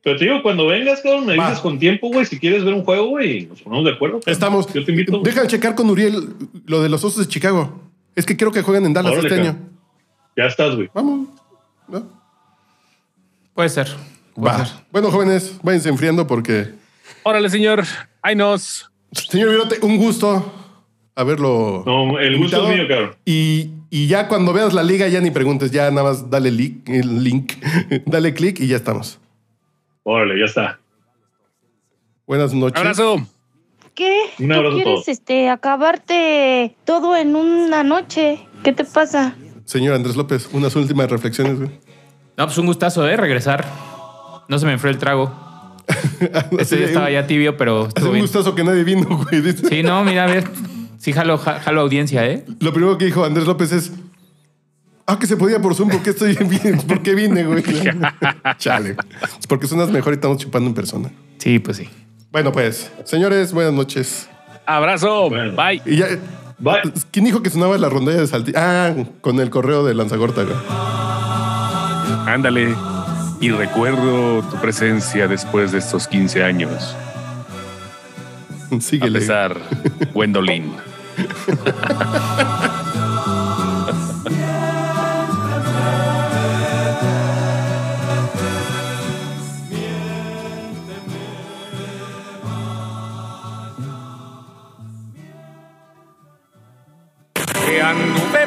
[0.03, 1.47] Pero te digo, cuando vengas, cabrón, me Va.
[1.47, 4.19] dices con tiempo, güey, si quieres ver un juego, güey, nos ponemos de acuerdo.
[4.19, 4.33] cabrón.
[4.33, 4.73] Estamos.
[4.73, 5.11] Yo te invito.
[5.13, 5.23] güey.
[5.23, 6.35] Déjame checar con Uriel
[6.65, 7.79] lo de los osos de Chicago.
[8.15, 9.55] Es que creo que juegan en Dallas Órale, este cabrón.
[9.55, 9.69] año.
[10.35, 10.89] Ya estás, güey.
[10.93, 11.29] Vamos.
[11.87, 12.07] ¿no?
[13.53, 13.87] Puede ser.
[14.35, 14.65] Puede Va.
[14.65, 14.75] ser.
[14.91, 16.69] Bueno, jóvenes, váyanse enfriando porque.
[17.23, 17.83] Órale, señor.
[18.21, 18.89] Ay, nos.
[19.11, 20.51] Señor Virote, un gusto
[21.15, 21.83] haberlo.
[21.85, 22.69] No, el gusto invitado.
[22.71, 23.15] es mío, cabrón.
[23.25, 26.89] Y, y ya cuando veas la liga, ya ni preguntes, ya nada más dale link,
[26.89, 27.53] el link,
[28.05, 29.19] dale clic y ya estamos.
[30.03, 30.79] Órale, ya está.
[32.27, 32.79] Buenas noches.
[32.79, 33.25] Abrazo.
[33.95, 34.21] ¿Qué?
[34.39, 38.39] Un ¿Tú abrazo quieres este acabarte todo en una noche?
[38.63, 39.35] ¿Qué te pasa?
[39.65, 41.57] Señor Andrés López, unas últimas reflexiones.
[41.59, 41.69] güey.
[42.37, 43.15] No, pues un gustazo, ¿eh?
[43.17, 43.65] Regresar.
[44.49, 45.31] No se me enfrió el trago.
[46.57, 49.41] Este ya estaba ya tibio, pero estuvo un gustazo que nadie vino, güey.
[49.53, 50.45] Sí, no, mira, a ver.
[50.97, 52.45] Sí, jalo, ja- jalo audiencia, ¿eh?
[52.61, 53.91] Lo primero que dijo Andrés López es.
[55.05, 56.77] Ah, que se podía por Zoom, ¿por qué estoy bien?
[56.87, 57.63] ¿Por qué vine, güey?
[58.57, 58.95] Chale.
[59.39, 61.11] Es porque sonas mejor y estamos chupando en persona.
[61.39, 61.89] Sí, pues sí.
[62.31, 64.29] Bueno, pues, señores, buenas noches.
[64.65, 65.29] Abrazo.
[65.29, 65.53] Bueno.
[65.55, 65.81] Bye.
[65.85, 66.07] Y ya.
[66.57, 66.81] Bye.
[67.11, 68.57] ¿Quién dijo que sonaba la rondalla de Saltillo?
[68.59, 70.55] Ah, con el correo de Lanzagorta, güey.
[72.25, 72.73] Ándale.
[73.41, 76.95] Y recuerdo tu presencia después de estos 15 años.
[78.71, 79.19] A Síguele.
[79.19, 79.57] pesar,
[80.13, 80.71] Gwendolyn.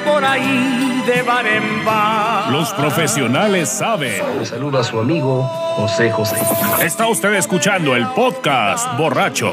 [0.06, 2.50] Por ahí de bar en bar.
[2.50, 4.22] Los profesionales saben.
[4.38, 5.42] Un saludo a su amigo
[5.76, 6.36] José José.
[6.82, 9.52] Está usted escuchando el podcast borracho.